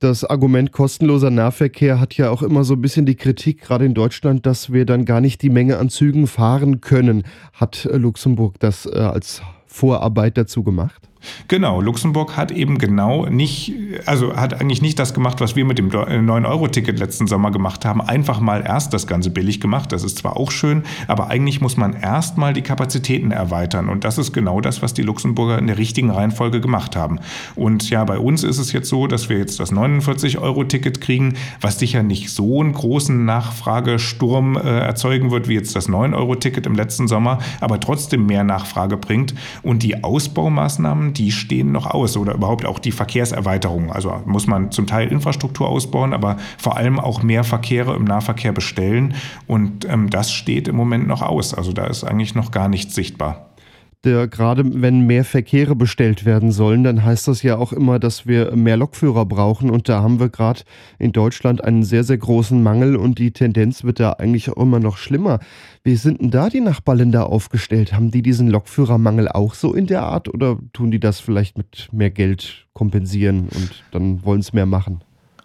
Das 0.01 0.25
Argument 0.25 0.71
kostenloser 0.71 1.29
Nahverkehr 1.29 1.99
hat 1.99 2.17
ja 2.17 2.31
auch 2.31 2.41
immer 2.41 2.63
so 2.63 2.73
ein 2.73 2.81
bisschen 2.81 3.05
die 3.05 3.13
Kritik, 3.13 3.61
gerade 3.61 3.85
in 3.85 3.93
Deutschland, 3.93 4.47
dass 4.47 4.73
wir 4.73 4.87
dann 4.87 5.05
gar 5.05 5.21
nicht 5.21 5.43
die 5.43 5.51
Menge 5.51 5.77
an 5.77 5.89
Zügen 5.89 6.25
fahren 6.25 6.81
können. 6.81 7.21
Hat 7.53 7.87
Luxemburg 7.91 8.59
das 8.59 8.87
äh, 8.87 8.97
als 8.97 9.43
Vorarbeit 9.71 10.37
dazu 10.37 10.63
gemacht? 10.63 11.11
Genau, 11.47 11.81
Luxemburg 11.81 12.35
hat 12.35 12.51
eben 12.51 12.77
genau 12.77 13.25
nicht, 13.27 13.73
also 14.05 14.35
hat 14.35 14.59
eigentlich 14.59 14.81
nicht 14.81 14.97
das 14.97 15.13
gemacht, 15.13 15.39
was 15.39 15.55
wir 15.55 15.65
mit 15.65 15.77
dem 15.77 15.89
9-Euro-Ticket 15.89 16.97
letzten 16.97 17.27
Sommer 17.27 17.51
gemacht 17.51 17.85
haben. 17.85 18.01
Einfach 18.01 18.39
mal 18.39 18.63
erst 18.65 18.93
das 18.93 19.05
Ganze 19.05 19.29
billig 19.29 19.61
gemacht. 19.61 19.91
Das 19.91 20.03
ist 20.03 20.17
zwar 20.17 20.37
auch 20.37 20.51
schön, 20.51 20.83
aber 21.07 21.29
eigentlich 21.29 21.61
muss 21.61 21.77
man 21.77 21.93
erst 21.93 22.37
mal 22.37 22.53
die 22.53 22.63
Kapazitäten 22.63 23.31
erweitern. 23.31 23.89
Und 23.89 24.03
das 24.03 24.17
ist 24.17 24.33
genau 24.33 24.61
das, 24.61 24.81
was 24.81 24.93
die 24.93 25.03
Luxemburger 25.03 25.59
in 25.59 25.67
der 25.67 25.77
richtigen 25.77 26.09
Reihenfolge 26.09 26.59
gemacht 26.59 26.95
haben. 26.95 27.19
Und 27.55 27.89
ja, 27.89 28.03
bei 28.03 28.17
uns 28.17 28.43
ist 28.43 28.57
es 28.57 28.71
jetzt 28.71 28.89
so, 28.89 29.05
dass 29.05 29.29
wir 29.29 29.37
jetzt 29.37 29.59
das 29.59 29.71
49-Euro-Ticket 29.71 31.01
kriegen, 31.01 31.35
was 31.59 31.77
sicher 31.77 32.01
nicht 32.01 32.31
so 32.31 32.61
einen 32.61 32.73
großen 32.73 33.25
Nachfragesturm 33.25 34.57
äh, 34.57 34.79
erzeugen 34.79 35.29
wird, 35.29 35.47
wie 35.47 35.53
jetzt 35.53 35.75
das 35.75 35.87
9-Euro-Ticket 35.87 36.65
im 36.65 36.73
letzten 36.73 37.07
Sommer, 37.07 37.39
aber 37.59 37.79
trotzdem 37.79 38.25
mehr 38.25 38.43
Nachfrage 38.43 38.97
bringt. 38.97 39.35
Und 39.63 39.83
die 39.83 40.03
Ausbaumaßnahmen, 40.03 41.13
die 41.13 41.31
stehen 41.31 41.71
noch 41.71 41.85
aus 41.85 42.17
oder 42.17 42.33
überhaupt 42.33 42.65
auch 42.65 42.79
die 42.79 42.91
Verkehrserweiterung. 42.91 43.91
Also 43.91 44.21
muss 44.25 44.47
man 44.47 44.71
zum 44.71 44.87
Teil 44.87 45.09
Infrastruktur 45.09 45.69
ausbauen, 45.69 46.13
aber 46.13 46.37
vor 46.57 46.77
allem 46.77 46.99
auch 46.99 47.21
mehr 47.21 47.43
Verkehre 47.43 47.95
im 47.95 48.05
Nahverkehr 48.05 48.53
bestellen. 48.53 49.13
Und 49.47 49.85
ähm, 49.85 50.09
das 50.09 50.31
steht 50.31 50.67
im 50.67 50.75
Moment 50.75 51.07
noch 51.07 51.21
aus. 51.21 51.53
Also 51.53 51.73
da 51.73 51.85
ist 51.85 52.03
eigentlich 52.03 52.35
noch 52.35 52.51
gar 52.51 52.67
nichts 52.67 52.95
sichtbar 52.95 53.50
der, 54.03 54.27
gerade 54.27 54.81
wenn 54.81 55.01
mehr 55.01 55.23
Verkehre 55.23 55.75
bestellt 55.75 56.25
werden 56.25 56.51
sollen, 56.51 56.83
dann 56.83 57.03
heißt 57.03 57.27
das 57.27 57.43
ja 57.43 57.57
auch 57.57 57.71
immer, 57.71 57.99
dass 57.99 58.25
wir 58.25 58.55
mehr 58.55 58.77
Lokführer 58.77 59.25
brauchen. 59.25 59.69
Und 59.69 59.89
da 59.89 60.01
haben 60.01 60.19
wir 60.19 60.29
gerade 60.29 60.61
in 60.97 61.11
Deutschland 61.11 61.63
einen 61.63 61.83
sehr, 61.83 62.03
sehr 62.03 62.17
großen 62.17 62.61
Mangel 62.63 62.95
und 62.95 63.19
die 63.19 63.31
Tendenz 63.31 63.83
wird 63.83 63.99
da 63.99 64.13
eigentlich 64.13 64.49
auch 64.49 64.61
immer 64.61 64.79
noch 64.79 64.97
schlimmer. 64.97 65.39
Wie 65.83 65.95
sind 65.95 66.21
denn 66.21 66.31
da 66.31 66.49
die 66.49 66.61
Nachbarländer 66.61 67.27
aufgestellt? 67.27 67.93
Haben 67.93 68.11
die 68.11 68.23
diesen 68.23 68.49
Lokführermangel 68.49 69.27
auch 69.27 69.53
so 69.53 69.73
in 69.73 69.85
der 69.85 70.03
Art 70.03 70.27
oder 70.27 70.57
tun 70.73 70.91
die 70.91 70.99
das 70.99 71.19
vielleicht 71.19 71.57
mit 71.57 71.89
mehr 71.91 72.09
Geld 72.11 72.67
kompensieren 72.73 73.49
und 73.53 73.83
dann 73.91 74.23
wollen 74.23 74.39
es 74.39 74.53
mehr 74.53 74.65
machen? 74.65 75.01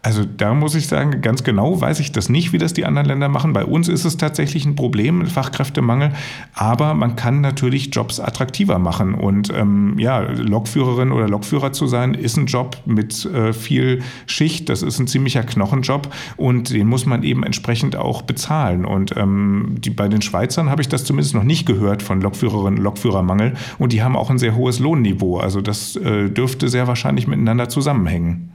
Also 0.06 0.25
da 0.25 0.54
muss 0.54 0.76
ich 0.76 0.86
sagen, 0.86 1.20
ganz 1.20 1.42
genau 1.42 1.80
weiß 1.80 1.98
ich 1.98 2.12
das 2.12 2.28
nicht, 2.28 2.52
wie 2.52 2.58
das 2.58 2.72
die 2.72 2.84
anderen 2.84 3.08
Länder 3.08 3.28
machen. 3.28 3.52
Bei 3.52 3.64
uns 3.64 3.88
ist 3.88 4.04
es 4.04 4.16
tatsächlich 4.16 4.64
ein 4.64 4.76
Problem, 4.76 5.26
Fachkräftemangel, 5.26 6.12
aber 6.54 6.94
man 6.94 7.16
kann 7.16 7.40
natürlich 7.40 7.92
Jobs 7.92 8.20
attraktiver 8.20 8.78
machen. 8.78 9.14
Und 9.14 9.52
ähm, 9.52 9.98
ja, 9.98 10.20
Lokführerin 10.20 11.10
oder 11.10 11.28
Lokführer 11.28 11.72
zu 11.72 11.88
sein, 11.88 12.14
ist 12.14 12.36
ein 12.36 12.46
Job 12.46 12.76
mit 12.86 13.25
äh, 13.25 13.52
viel 13.52 14.00
Schicht, 14.26 14.68
das 14.68 14.82
ist 14.82 15.00
ein 15.00 15.08
ziemlicher 15.08 15.42
Knochenjob 15.42 16.08
und 16.36 16.72
den 16.72 16.86
muss 16.86 17.04
man 17.04 17.25
eben 17.25 17.42
entsprechend 17.42 17.96
auch 17.96 18.22
bezahlen. 18.22 18.84
Und 18.84 19.16
ähm, 19.16 19.75
die, 19.78 19.90
bei 19.90 20.06
den 20.06 20.22
Schweizern 20.22 20.70
habe 20.70 20.82
ich 20.82 20.88
das 20.88 21.02
zumindest 21.02 21.34
noch 21.34 21.42
nicht 21.42 21.66
gehört 21.66 22.04
von 22.04 22.20
Lokführerinnen 22.20 22.78
und 22.78 22.84
Lokführermangel 22.84 23.54
und 23.80 23.92
die 23.92 24.04
haben 24.04 24.14
auch 24.14 24.30
ein 24.30 24.38
sehr 24.38 24.54
hohes 24.54 24.78
Lohnniveau. 24.78 25.38
Also 25.38 25.62
das 25.62 25.96
äh, 25.96 26.30
dürfte 26.30 26.68
sehr 26.68 26.86
wahrscheinlich 26.86 27.26
miteinander 27.26 27.68
zusammenhängen. 27.68 28.52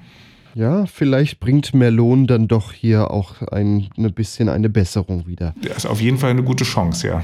Ja, 0.55 0.85
vielleicht 0.85 1.39
bringt 1.39 1.73
mehr 1.73 1.91
Lohn 1.91 2.27
dann 2.27 2.47
doch 2.47 2.73
hier 2.73 3.11
auch 3.11 3.41
ein, 3.41 3.89
ein 3.97 4.13
bisschen 4.13 4.49
eine 4.49 4.69
Besserung 4.69 5.27
wieder. 5.27 5.53
Das 5.61 5.77
ist 5.77 5.85
auf 5.85 6.01
jeden 6.01 6.17
Fall 6.17 6.31
eine 6.31 6.43
gute 6.43 6.63
Chance, 6.63 7.07
ja. 7.07 7.23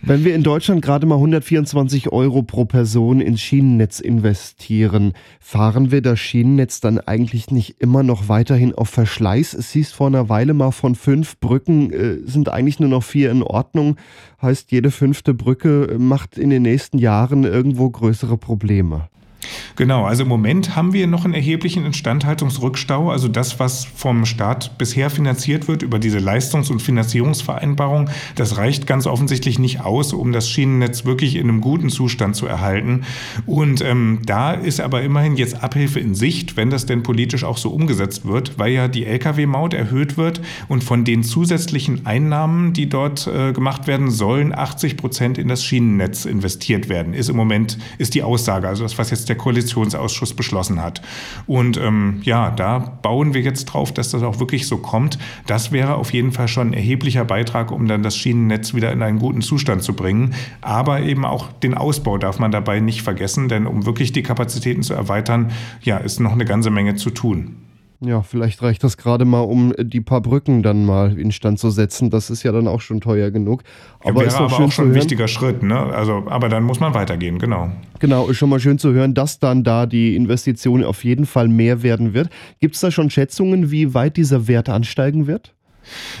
Wenn 0.00 0.24
wir 0.24 0.36
in 0.36 0.44
Deutschland 0.44 0.80
gerade 0.80 1.06
mal 1.06 1.16
124 1.16 2.12
Euro 2.12 2.42
pro 2.42 2.64
Person 2.64 3.20
ins 3.20 3.40
Schienennetz 3.40 3.98
investieren, 3.98 5.12
fahren 5.40 5.90
wir 5.90 6.02
das 6.02 6.20
Schienennetz 6.20 6.80
dann 6.80 7.00
eigentlich 7.00 7.50
nicht 7.50 7.80
immer 7.80 8.04
noch 8.04 8.28
weiterhin 8.28 8.72
auf 8.74 8.88
Verschleiß? 8.90 9.54
Es 9.54 9.72
hieß 9.72 9.90
vor 9.90 10.06
einer 10.06 10.28
Weile 10.28 10.54
mal 10.54 10.70
von 10.70 10.94
fünf 10.94 11.40
Brücken 11.40 11.92
äh, 11.92 12.18
sind 12.24 12.48
eigentlich 12.48 12.78
nur 12.78 12.88
noch 12.88 13.02
vier 13.02 13.32
in 13.32 13.42
Ordnung. 13.42 13.96
Heißt, 14.40 14.70
jede 14.70 14.92
fünfte 14.92 15.34
Brücke 15.34 15.96
macht 15.98 16.38
in 16.38 16.50
den 16.50 16.62
nächsten 16.62 16.98
Jahren 16.98 17.42
irgendwo 17.42 17.90
größere 17.90 18.38
Probleme. 18.38 19.08
Genau, 19.76 20.04
also 20.04 20.22
im 20.24 20.28
Moment 20.28 20.76
haben 20.76 20.92
wir 20.92 21.06
noch 21.06 21.24
einen 21.24 21.34
erheblichen 21.34 21.84
Instandhaltungsrückstau. 21.84 23.10
Also 23.10 23.28
das, 23.28 23.60
was 23.60 23.84
vom 23.84 24.26
Staat 24.26 24.78
bisher 24.78 25.10
finanziert 25.10 25.68
wird 25.68 25.82
über 25.82 25.98
diese 25.98 26.18
Leistungs- 26.18 26.70
und 26.70 26.82
Finanzierungsvereinbarung, 26.82 28.10
das 28.34 28.56
reicht 28.56 28.86
ganz 28.86 29.06
offensichtlich 29.06 29.58
nicht 29.58 29.80
aus, 29.80 30.12
um 30.12 30.32
das 30.32 30.48
Schienennetz 30.48 31.04
wirklich 31.04 31.36
in 31.36 31.48
einem 31.48 31.60
guten 31.60 31.90
Zustand 31.90 32.36
zu 32.36 32.46
erhalten. 32.46 33.02
Und 33.46 33.80
ähm, 33.82 34.20
da 34.26 34.52
ist 34.52 34.80
aber 34.80 35.02
immerhin 35.02 35.36
jetzt 35.36 35.62
Abhilfe 35.62 36.00
in 36.00 36.14
Sicht, 36.14 36.56
wenn 36.56 36.70
das 36.70 36.86
denn 36.86 37.02
politisch 37.02 37.44
auch 37.44 37.58
so 37.58 37.70
umgesetzt 37.70 38.26
wird, 38.26 38.58
weil 38.58 38.72
ja 38.72 38.88
die 38.88 39.06
Lkw-Maut 39.06 39.74
erhöht 39.74 40.16
wird 40.16 40.40
und 40.68 40.84
von 40.84 41.04
den 41.04 41.22
zusätzlichen 41.22 42.06
Einnahmen, 42.06 42.72
die 42.72 42.88
dort 42.88 43.26
äh, 43.26 43.52
gemacht 43.52 43.86
werden 43.86 44.10
sollen, 44.10 44.54
80 44.54 44.96
Prozent 44.96 45.38
in 45.38 45.48
das 45.48 45.64
Schienennetz 45.64 46.24
investiert 46.24 46.88
werden. 46.88 47.14
Ist 47.14 47.28
im 47.28 47.36
Moment 47.36 47.78
ist 47.98 48.14
die 48.14 48.22
Aussage, 48.22 48.68
also 48.68 48.82
das, 48.82 48.98
was 48.98 49.10
jetzt 49.10 49.28
der 49.28 49.36
Koalitionsausschuss 49.38 50.34
beschlossen 50.34 50.82
hat. 50.82 51.00
Und 51.46 51.78
ähm, 51.78 52.20
ja, 52.22 52.50
da 52.50 52.78
bauen 52.78 53.34
wir 53.34 53.40
jetzt 53.40 53.66
drauf, 53.66 53.92
dass 53.92 54.10
das 54.10 54.22
auch 54.22 54.40
wirklich 54.40 54.66
so 54.66 54.78
kommt. 54.78 55.18
Das 55.46 55.72
wäre 55.72 55.94
auf 55.94 56.12
jeden 56.12 56.32
Fall 56.32 56.48
schon 56.48 56.68
ein 56.68 56.72
erheblicher 56.74 57.24
Beitrag, 57.24 57.70
um 57.70 57.86
dann 57.88 58.02
das 58.02 58.16
Schienennetz 58.16 58.74
wieder 58.74 58.92
in 58.92 59.02
einen 59.02 59.18
guten 59.18 59.40
Zustand 59.40 59.82
zu 59.82 59.94
bringen. 59.94 60.34
Aber 60.60 61.00
eben 61.00 61.24
auch 61.24 61.52
den 61.52 61.74
Ausbau 61.74 62.18
darf 62.18 62.38
man 62.38 62.50
dabei 62.50 62.80
nicht 62.80 63.02
vergessen, 63.02 63.48
denn 63.48 63.66
um 63.66 63.86
wirklich 63.86 64.12
die 64.12 64.22
Kapazitäten 64.22 64.82
zu 64.82 64.94
erweitern, 64.94 65.52
ja, 65.82 65.96
ist 65.96 66.20
noch 66.20 66.32
eine 66.32 66.44
ganze 66.44 66.70
Menge 66.70 66.96
zu 66.96 67.10
tun. 67.10 67.67
Ja, 68.00 68.22
vielleicht 68.22 68.62
reicht 68.62 68.84
das 68.84 68.96
gerade 68.96 69.24
mal, 69.24 69.40
um 69.40 69.74
die 69.76 70.00
paar 70.00 70.20
Brücken 70.20 70.62
dann 70.62 70.86
mal 70.86 71.18
instand 71.18 71.58
zu 71.58 71.70
setzen. 71.70 72.10
Das 72.10 72.30
ist 72.30 72.44
ja 72.44 72.52
dann 72.52 72.68
auch 72.68 72.80
schon 72.80 73.00
teuer 73.00 73.32
genug. 73.32 73.64
Aber 74.04 74.22
ja, 74.24 74.30
wäre 74.30 74.44
aber 74.44 74.60
auch 74.60 74.70
schon 74.70 74.90
ein 74.90 74.94
wichtiger 74.94 75.26
Schritt, 75.26 75.64
ne? 75.64 75.76
Also, 75.78 76.24
aber 76.28 76.48
dann 76.48 76.62
muss 76.62 76.78
man 76.78 76.94
weitergehen, 76.94 77.40
genau. 77.40 77.72
Genau, 77.98 78.28
ist 78.28 78.36
schon 78.36 78.50
mal 78.50 78.60
schön 78.60 78.78
zu 78.78 78.92
hören, 78.92 79.14
dass 79.14 79.40
dann 79.40 79.64
da 79.64 79.86
die 79.86 80.14
Investition 80.14 80.84
auf 80.84 81.02
jeden 81.02 81.26
Fall 81.26 81.48
mehr 81.48 81.82
werden 81.82 82.14
wird. 82.14 82.30
Gibt 82.60 82.76
es 82.76 82.80
da 82.80 82.92
schon 82.92 83.10
Schätzungen, 83.10 83.72
wie 83.72 83.94
weit 83.94 84.16
dieser 84.16 84.46
Wert 84.46 84.68
ansteigen 84.68 85.26
wird? 85.26 85.54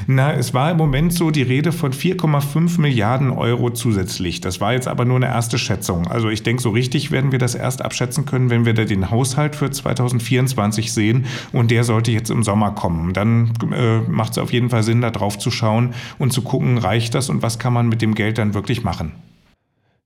Na, 0.06 0.32
es 0.32 0.54
war 0.54 0.70
im 0.70 0.76
Moment 0.76 1.12
so 1.12 1.30
die 1.30 1.42
Rede 1.42 1.72
von 1.72 1.92
4,5 1.92 2.80
Milliarden 2.80 3.30
Euro 3.30 3.70
zusätzlich. 3.70 4.40
Das 4.40 4.60
war 4.60 4.72
jetzt 4.72 4.88
aber 4.88 5.04
nur 5.04 5.16
eine 5.16 5.26
erste 5.26 5.58
Schätzung. 5.58 6.06
Also 6.06 6.28
ich 6.28 6.42
denke, 6.42 6.62
so 6.62 6.70
richtig 6.70 7.10
werden 7.10 7.32
wir 7.32 7.38
das 7.38 7.54
erst 7.54 7.82
abschätzen 7.82 8.24
können, 8.24 8.50
wenn 8.50 8.64
wir 8.64 8.74
da 8.74 8.84
den 8.84 9.10
Haushalt 9.10 9.56
für 9.56 9.70
2024 9.70 10.92
sehen. 10.92 11.26
Und 11.52 11.70
der 11.70 11.84
sollte 11.84 12.10
jetzt 12.12 12.30
im 12.30 12.42
Sommer 12.42 12.72
kommen. 12.72 13.12
Dann 13.12 13.52
äh, 13.72 14.00
macht 14.08 14.32
es 14.32 14.38
auf 14.38 14.52
jeden 14.52 14.70
Fall 14.70 14.82
Sinn, 14.82 15.00
da 15.00 15.10
drauf 15.10 15.38
zu 15.38 15.50
schauen 15.50 15.94
und 16.18 16.32
zu 16.32 16.42
gucken, 16.42 16.78
reicht 16.78 17.14
das 17.14 17.28
und 17.28 17.42
was 17.42 17.58
kann 17.58 17.72
man 17.72 17.88
mit 17.88 18.02
dem 18.02 18.14
Geld 18.14 18.38
dann 18.38 18.54
wirklich 18.54 18.84
machen. 18.84 19.12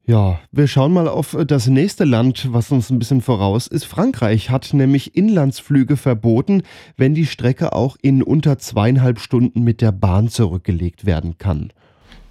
Ja, 0.04 0.40
wir 0.50 0.66
schauen 0.66 0.92
mal 0.92 1.06
auf 1.06 1.37
das 1.47 1.68
nächste 1.68 2.02
Land, 2.02 2.52
was 2.52 2.73
uns 2.73 2.90
ein 2.90 2.99
bisschen 2.99 3.21
voraus 3.21 3.68
ist. 3.68 3.85
Frankreich 3.85 4.50
hat 4.50 4.75
nämlich 4.75 5.14
Inlandsflüge 5.14 5.97
verboten, 5.97 6.64
wenn 6.97 7.14
die 7.14 7.26
Strecke 7.26 7.73
auch 7.73 7.97
in 8.02 8.25
unter 8.25 8.59
zweieinhalb 8.59 9.21
Stunden 9.21 9.62
mit 9.62 9.80
der 9.80 9.92
Bahn 9.92 10.26
zurückgelegt 10.26 11.06
werden 11.06 11.38
kann. 11.38 11.73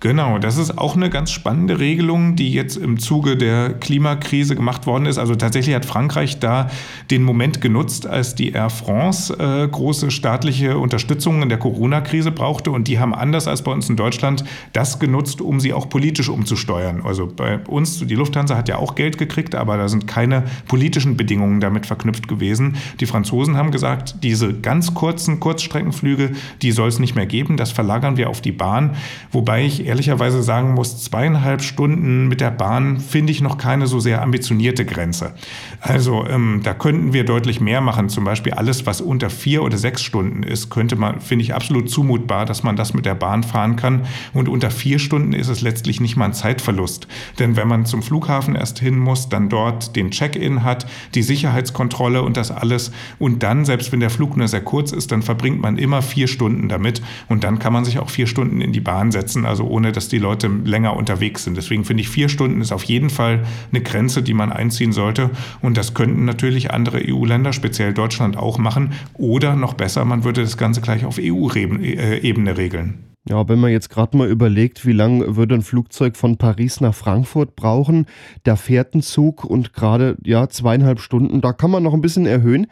Genau, 0.02 0.40
das 0.40 0.58
ist 0.58 0.80
auch 0.80 0.96
eine 0.96 1.12
ganz 1.12 1.30
spannende 1.30 1.78
Regelung, 1.78 2.36
die 2.36 2.52
jetzt 2.52 2.76
im 2.76 2.98
Zuge 2.98 3.38
der 3.38 3.74
Klimakrise 3.74 4.56
gemacht 4.56 4.88
worden 4.88 5.06
ist. 5.06 5.20
Also 5.20 5.36
tatsächlich 5.36 5.76
hat 5.76 5.86
Frankreich 5.86 6.40
da 6.40 6.72
den 7.12 7.22
Moment 7.22 7.62
genutzt, 7.62 8.08
als 8.08 8.34
die 8.34 8.50
Air 8.50 8.72
France 8.72 9.32
äh, 9.38 9.68
große 9.68 10.10
staatliche 10.10 10.80
Unterstützung 10.80 11.44
in 11.44 11.50
der 11.50 11.60
Corona-Krise 11.60 12.32
brauchte. 12.32 12.72
Und 12.72 12.88
die 12.88 12.98
haben 12.98 13.14
anders 13.14 13.48
als 13.48 13.62
bei 13.62 13.72
uns 13.72 13.92
in 13.92 13.96
Deutschland 13.96 14.44
das 14.74 14.98
genutzt, 14.98 15.40
um 15.40 15.60
sie 15.60 15.72
auch 15.72 15.88
politisch 15.88 16.30
umzusteuern. 16.30 17.04
Also 17.06 17.28
bei 17.28 17.60
uns, 17.60 18.00
die 18.00 18.16
Lufthansa 18.16 18.58
hat 18.58 18.70
ja 18.70 18.78
auch 18.78 18.96
Geld 18.96 19.20
gekriegt, 19.20 19.54
aber 19.54 19.78
da 19.78 19.88
sind 19.88 20.08
keine 20.08 20.46
politischen 20.68 21.16
Bedingungen 21.16 21.60
damit 21.60 21.86
verknüpft 21.86 22.28
gewesen. 22.28 22.76
Die 23.00 23.06
Franzosen 23.06 23.56
haben 23.56 23.70
gesagt, 23.70 24.16
diese 24.24 24.52
ganz 24.52 24.96
kurzen 24.96 25.40
Kurzstreckenflüge, 25.40 26.32
die 26.64 26.72
soll 26.72 26.90
es 26.90 26.98
nicht 26.98 27.16
mehr 27.16 27.28
geben. 27.28 27.56
Das 27.56 27.70
verlagern 27.72 28.18
wir 28.18 28.32
auf 28.32 28.42
die 28.42 28.52
Bahn. 28.52 28.96
Wobei 29.32 29.64
ich 29.64 29.91
ehrlicherweise 29.92 30.42
sagen 30.42 30.74
muss, 30.74 31.04
zweieinhalb 31.04 31.62
Stunden 31.62 32.30
mit 32.30 32.40
der 32.40 32.50
Bahn 32.50 33.02
finde 33.02 33.34
ich 33.34 33.42
noch 33.42 33.58
keine 33.58 33.88
so 33.88 34.00
sehr 34.00 34.22
ambitionierte 34.22 34.86
Grenze. 34.86 35.34
Also 35.82 36.26
ähm, 36.28 36.62
da 36.64 36.74
könnten 36.74 37.12
wir 37.12 37.26
deutlich 37.26 37.60
mehr 37.60 37.82
machen. 37.82 38.08
Zum 38.08 38.24
Beispiel 38.24 38.54
alles, 38.54 38.86
was 38.86 39.02
unter 39.02 39.30
vier 39.30 39.64
oder 39.64 39.78
sechs 39.78 40.02
Stunden 40.02 40.44
ist, 40.44 40.70
könnte 40.70 40.96
man, 40.96 41.20
finde 41.20 41.44
ich 41.44 41.54
absolut 41.54 41.90
zumutbar, 41.90 42.46
dass 42.46 42.64
man 42.64 42.78
das 42.78 42.94
mit 42.94 43.06
der 43.06 43.16
Bahn 43.16 43.44
fahren 43.44 43.76
kann. 43.76 44.06
Und 44.34 44.48
unter 44.48 44.72
vier 44.72 44.98
Stunden 44.98 45.34
ist 45.34 45.50
es 45.50 45.60
letztlich 45.60 46.00
nicht 46.00 46.16
mal 46.16 46.26
ein 46.26 46.34
Zeitverlust. 46.34 47.10
Denn 47.40 47.58
wenn 47.58 47.68
man 47.68 47.86
zum 47.86 48.02
Flughafen 48.02 48.56
erst 48.56 48.80
hin 48.80 48.98
muss, 48.98 49.28
dann 49.28 49.50
dort 49.50 49.98
den 49.98 50.12
Check-in 50.12 50.64
hat, 50.64 50.86
die 51.16 51.22
Sicherheitskontrolle 51.22 52.24
und 52.24 52.38
das 52.38 52.50
alles 52.50 52.94
und 53.20 53.44
dann, 53.44 53.66
selbst 53.66 53.92
wenn 53.92 54.00
der 54.00 54.10
Flug 54.10 54.38
nur 54.38 54.48
sehr 54.48 54.62
kurz 54.62 54.94
ist, 54.94 55.12
dann 55.12 55.22
verbringt 55.22 55.62
man 55.62 55.78
immer 55.78 56.02
vier 56.02 56.30
Stunden 56.30 56.70
damit 56.70 57.02
und 57.28 57.44
dann 57.44 57.60
kann 57.60 57.74
man 57.74 57.84
sich 57.84 58.00
auch 58.00 58.10
vier 58.10 58.28
Stunden 58.28 58.62
in 58.62 58.72
die 58.72 58.80
Bahn 58.80 59.12
setzen, 59.12 59.46
also 59.46 59.66
ohne 59.66 59.81
ohne 59.82 59.92
dass 59.92 60.10
die 60.10 60.20
Leute 60.20 60.48
länger 60.48 60.96
unterwegs 60.96 61.44
sind. 61.44 61.58
Deswegen 61.58 61.86
finde 61.86 62.02
ich, 62.02 62.10
vier 62.10 62.30
Stunden 62.30 62.62
ist 62.62 62.72
auf 62.72 62.84
jeden 62.84 63.10
Fall 63.10 63.42
eine 63.72 63.82
Grenze, 63.82 64.22
die 64.22 64.36
man 64.36 64.52
einziehen 64.52 64.92
sollte. 64.92 65.32
Und 65.60 65.76
das 65.76 65.96
könnten 65.96 66.24
natürlich 66.24 66.70
andere 66.70 67.02
EU-Länder, 67.04 67.52
speziell 67.52 67.92
Deutschland, 67.92 68.38
auch 68.38 68.60
machen. 68.60 68.94
Oder 69.16 69.56
noch 69.56 69.74
besser, 69.74 70.06
man 70.06 70.24
würde 70.24 70.42
das 70.42 70.56
Ganze 70.56 70.82
gleich 70.82 71.04
auf 71.04 71.18
EU-Ebene 71.20 72.58
regeln. 72.58 73.06
Ja, 73.28 73.48
wenn 73.50 73.60
man 73.60 73.72
jetzt 73.72 73.90
gerade 73.90 74.16
mal 74.18 74.30
überlegt, 74.30 74.86
wie 74.86 74.94
lange 74.94 75.36
würde 75.36 75.56
ein 75.56 75.64
Flugzeug 75.64 76.16
von 76.16 76.38
Paris 76.38 76.80
nach 76.80 76.94
Frankfurt 76.94 77.56
brauchen, 77.56 78.06
da 78.44 78.56
fährt 78.56 78.94
ein 78.94 79.02
Zug 79.02 79.44
und 79.44 79.74
gerade 79.74 80.16
ja 80.24 80.48
zweieinhalb 80.48 81.00
Stunden, 81.00 81.42
da 81.42 81.54
kann 81.54 81.72
man 81.72 81.82
noch 81.82 81.96
ein 81.96 82.02
bisschen 82.02 82.28
erhöhen. 82.28 82.68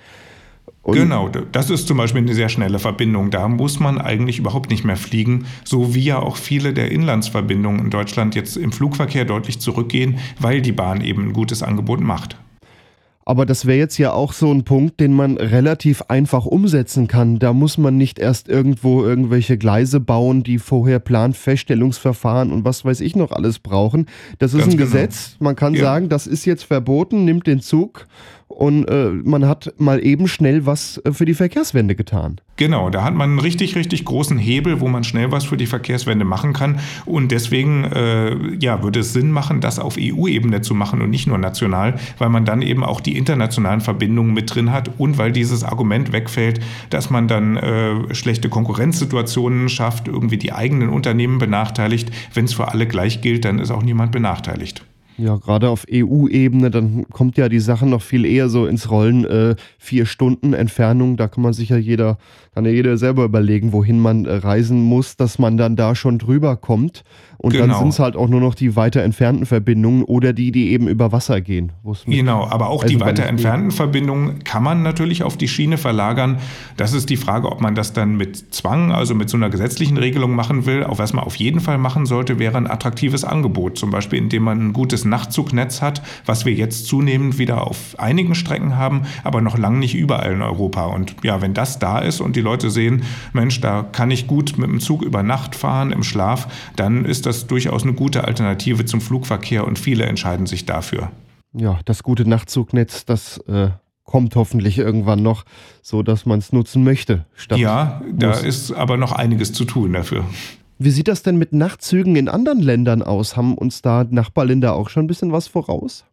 Und 0.90 0.96
genau, 0.96 1.30
das 1.30 1.70
ist 1.70 1.88
zum 1.88 1.98
Beispiel 1.98 2.22
eine 2.22 2.34
sehr 2.34 2.50
schnelle 2.50 2.80
Verbindung. 2.80 3.30
Da 3.32 3.48
muss 3.48 3.80
man 3.80 4.00
eigentlich 4.00 4.40
überhaupt 4.40 4.70
nicht 4.70 4.84
mehr 4.84 4.98
fliegen, 4.98 5.46
so 5.64 5.96
wie 5.96 6.04
ja 6.04 6.20
auch 6.20 6.38
viele 6.38 6.74
der 6.74 6.92
Inlandsverbindungen 6.92 7.80
in 7.86 7.90
Deutschland 7.90 8.36
jetzt 8.36 8.58
im 8.58 8.72
Flugverkehr 8.72 9.26
deutlich 9.26 9.60
zurückgehen, 9.60 10.20
weil 10.40 10.62
die 10.62 10.72
Bahn 10.72 11.02
eben 11.02 11.30
ein 11.30 11.34
gutes 11.34 11.64
Angebot 11.64 12.02
macht. 12.02 12.38
Aber 13.30 13.46
das 13.46 13.68
wäre 13.68 13.78
jetzt 13.78 14.00
ja 14.00 14.12
auch 14.12 14.34
so 14.34 14.52
ein 14.52 14.64
Punkt, 14.64 15.00
den 15.00 15.14
man 15.14 15.38
relativ 15.38 16.02
einfach 16.08 16.48
umsetzen 16.48 17.08
kann. 17.08 17.38
Da 17.38 17.54
muss 17.54 17.78
man 17.78 17.96
nicht 17.96 18.18
erst 18.18 18.50
irgendwo 18.50 19.04
irgendwelche 19.04 19.56
Gleise 19.56 20.00
bauen, 20.00 20.42
die 20.42 20.58
vorher 20.58 20.98
Planfeststellungsverfahren 20.98 22.52
und 22.52 22.66
was 22.66 22.86
weiß 22.86 23.02
ich 23.02 23.16
noch 23.16 23.32
alles 23.32 23.60
brauchen. 23.60 24.08
Das 24.40 24.56
ist 24.56 24.62
Ganz 24.62 24.74
ein 24.74 24.78
genau. 24.78 24.92
Gesetz. 24.92 25.36
Man 25.40 25.56
kann 25.56 25.76
ja. 25.76 25.82
sagen, 25.82 26.10
das 26.10 26.26
ist 26.26 26.46
jetzt 26.46 26.64
verboten, 26.64 27.24
nimmt 27.24 27.46
den 27.46 27.62
Zug 27.62 28.08
und 28.50 28.86
äh, 28.86 29.12
man 29.12 29.48
hat 29.48 29.74
mal 29.78 30.04
eben 30.04 30.28
schnell 30.28 30.66
was 30.66 31.00
äh, 31.06 31.14
für 31.14 31.26
die 31.26 31.36
Verkehrswende 31.36 31.96
getan. 31.96 32.42
Genau, 32.58 32.90
da 32.90 33.04
hat 33.04 33.14
man 33.14 33.30
einen 33.30 33.40
richtig, 33.40 33.76
richtig 33.76 34.04
großen 34.04 34.38
Hebel, 34.38 34.82
wo 34.82 34.88
man 34.88 35.04
schnell 35.06 35.32
was 35.32 35.46
für 35.46 35.56
die 35.56 35.68
Verkehrswende 35.68 36.26
machen 36.26 36.52
kann. 36.52 36.80
Und 37.06 37.32
deswegen 37.32 37.86
äh, 37.86 38.36
ja, 38.60 38.84
würde 38.84 39.00
es 39.00 39.14
Sinn 39.14 39.32
machen, 39.32 39.62
das 39.62 39.80
auf 39.80 39.98
EU-Ebene 39.98 40.62
zu 40.62 40.74
machen 40.74 41.02
und 41.02 41.12
nicht 41.12 41.28
nur 41.28 41.38
national, 41.38 42.00
weil 42.18 42.30
man 42.30 42.44
dann 42.44 42.62
eben 42.62 42.84
auch 42.84 43.02
die 43.02 43.18
internationalen 43.18 43.82
Verbindungen 43.82 44.34
mit 44.34 44.54
drin 44.54 44.74
hat 44.74 44.90
und 44.98 45.18
weil 45.18 45.32
dieses 45.32 45.64
Argument 45.64 46.12
wegfällt, 46.12 46.60
dass 46.90 47.10
man 47.12 47.28
dann 47.28 47.56
äh, 47.56 48.14
schlechte 48.16 48.50
Konkurrenzsituationen 48.50 49.70
schafft, 49.70 50.08
irgendwie 50.08 50.38
die 50.38 50.54
eigenen 50.54 50.90
Unternehmen 50.90 51.38
benachteiligt. 51.38 52.12
Wenn 52.34 52.46
es 52.46 52.54
für 52.54 52.68
alle 52.68 52.88
gleich 52.88 53.22
gilt, 53.22 53.46
dann 53.46 53.60
ist 53.60 53.70
auch 53.70 53.84
niemand 53.84 54.12
benachteiligt. 54.12 54.84
Ja, 55.20 55.36
gerade 55.36 55.70
auf 55.70 55.86
EU-Ebene, 55.92 56.72
dann 56.72 57.06
kommt 57.10 57.38
ja 57.38 57.50
die 57.50 57.60
Sache 57.60 57.86
noch 57.86 58.02
viel 58.02 58.26
eher 58.26 58.48
so 58.48 58.66
ins 58.66 58.90
Rollen. 58.90 59.26
Äh, 59.26 59.56
vier 59.78 60.06
Stunden 60.06 60.54
Entfernung, 60.54 61.18
da 61.18 61.28
kann 61.28 61.44
man 61.44 61.52
sich 61.52 61.70
ja 61.70 61.78
jeder, 61.78 62.18
kann 62.56 62.64
ja 62.64 62.72
jeder 62.72 62.98
selber 62.98 63.26
überlegen, 63.26 63.74
wohin 63.74 64.00
man 64.00 64.26
äh, 64.26 64.36
reisen 64.36 64.82
muss, 64.82 65.18
dass 65.18 65.38
man 65.38 65.58
dann 65.58 65.76
da 65.76 65.94
schon 65.94 66.20
drüber 66.20 66.56
kommt. 66.56 67.04
Und 67.42 67.52
genau. 67.52 67.68
dann 67.68 67.80
sind 67.80 67.90
es 67.90 68.00
halt 68.00 68.18
auch 68.18 68.28
nur 68.28 68.42
noch 68.42 68.54
die 68.54 68.76
weiter 68.76 69.02
entfernten 69.02 69.46
Verbindungen 69.46 70.04
oder 70.04 70.34
die, 70.34 70.52
die 70.52 70.72
eben 70.72 70.90
über 70.90 71.14
Wasser 71.14 71.40
gehen. 71.40 71.72
Genau, 72.06 72.46
aber 72.46 72.70
auch 72.70 72.84
die 72.84 73.00
weiter 73.00 73.26
entfernten 73.26 73.72
Verbindungen 73.72 74.44
kann 74.44 74.62
man 74.62 74.84
natürlich 74.84 75.24
auf 75.24 75.38
die 75.38 75.48
Schiene 75.48 75.78
verlagern. 75.78 76.40
Das 76.76 76.92
ist 76.92 77.10
die 77.10 77.16
Frage, 77.16 77.50
ob 77.50 77.62
man 77.62 77.76
das 77.76 77.94
dann 77.94 78.18
mit 78.18 78.54
Zwang, 78.54 78.92
also 78.92 79.16
mit 79.16 79.30
so 79.30 79.38
einer 79.38 79.50
gesetzlichen 79.50 79.98
Regelung 79.98 80.36
machen 80.36 80.66
will. 80.66 80.84
Auf 80.84 81.00
was 81.00 81.14
man 81.14 81.24
auf 81.24 81.36
jeden 81.36 81.62
Fall 81.62 81.78
machen 81.78 82.06
sollte, 82.06 82.40
wäre 82.40 82.58
ein 82.58 82.70
attraktives 82.70 83.24
Angebot. 83.24 83.78
Zum 83.78 83.90
Beispiel, 83.90 84.20
indem 84.20 84.44
man 84.44 84.60
ein 84.60 84.74
gutes 84.74 85.06
Nachtzugnetz 85.10 85.82
hat, 85.82 86.02
was 86.26 86.46
wir 86.46 86.54
jetzt 86.54 86.88
zunehmend 86.88 87.38
wieder 87.38 87.68
auf 87.68 88.00
einigen 88.00 88.36
Strecken 88.36 88.78
haben, 88.78 89.04
aber 89.24 89.42
noch 89.42 89.58
lange 89.58 89.80
nicht 89.80 89.96
überall 89.96 90.32
in 90.32 90.42
Europa. 90.42 90.86
Und 90.86 91.16
ja, 91.24 91.42
wenn 91.42 91.54
das 91.54 91.80
da 91.80 92.00
ist 92.00 92.22
und 92.22 92.36
die 92.36 92.42
Leute 92.42 92.70
sehen, 92.70 93.04
Mensch, 93.34 93.60
da 93.62 93.84
kann 93.84 94.12
ich 94.12 94.28
gut 94.28 94.58
mit 94.58 94.70
dem 94.70 94.80
Zug 94.80 95.02
über 95.02 95.24
Nacht 95.24 95.56
fahren, 95.56 95.92
im 95.92 96.04
Schlaf, 96.04 96.48
dann 96.76 97.06
ist 97.06 97.26
das 97.26 97.48
durchaus 97.48 97.84
eine 97.84 97.94
gute 97.94 98.26
Alternative 98.26 98.86
zum 98.86 99.02
Flugverkehr 99.02 99.66
und 99.66 99.80
viele 99.80 100.06
entscheiden 100.06 100.46
sich 100.46 100.66
dafür. 100.66 101.12
Ja, 101.54 101.80
das 101.86 102.04
gute 102.04 102.30
Nachtzugnetz, 102.30 103.06
das 103.06 103.40
äh, 103.48 103.70
kommt 104.10 104.36
hoffentlich 104.36 104.78
irgendwann 104.78 105.22
noch, 105.22 105.46
so 105.82 106.04
dass 106.04 106.26
man 106.26 106.40
es 106.40 106.52
nutzen 106.52 106.84
möchte. 106.84 107.26
ja, 107.56 108.02
da 108.12 108.34
ist 108.34 108.72
aber 108.72 108.98
noch 108.98 109.12
einiges 109.12 109.54
zu 109.54 109.66
tun 109.66 109.94
dafür. 109.94 110.26
Wie 110.82 110.92
sieht 110.92 111.10
das 111.10 111.24
denn 111.24 111.38
mit 111.38 111.52
Nachtzügen 111.52 112.16
in 112.16 112.30
anderen 112.30 112.62
Ländern 112.62 113.04
aus? 113.04 113.36
Haben 113.36 113.58
uns 113.58 113.82
da 113.82 114.06
Nachbarländer 114.10 114.76
auch 114.76 114.90
schon 114.90 115.04
ein 115.04 115.08
bisschen 115.08 115.34
was 115.34 115.46
voraus? 115.46 116.06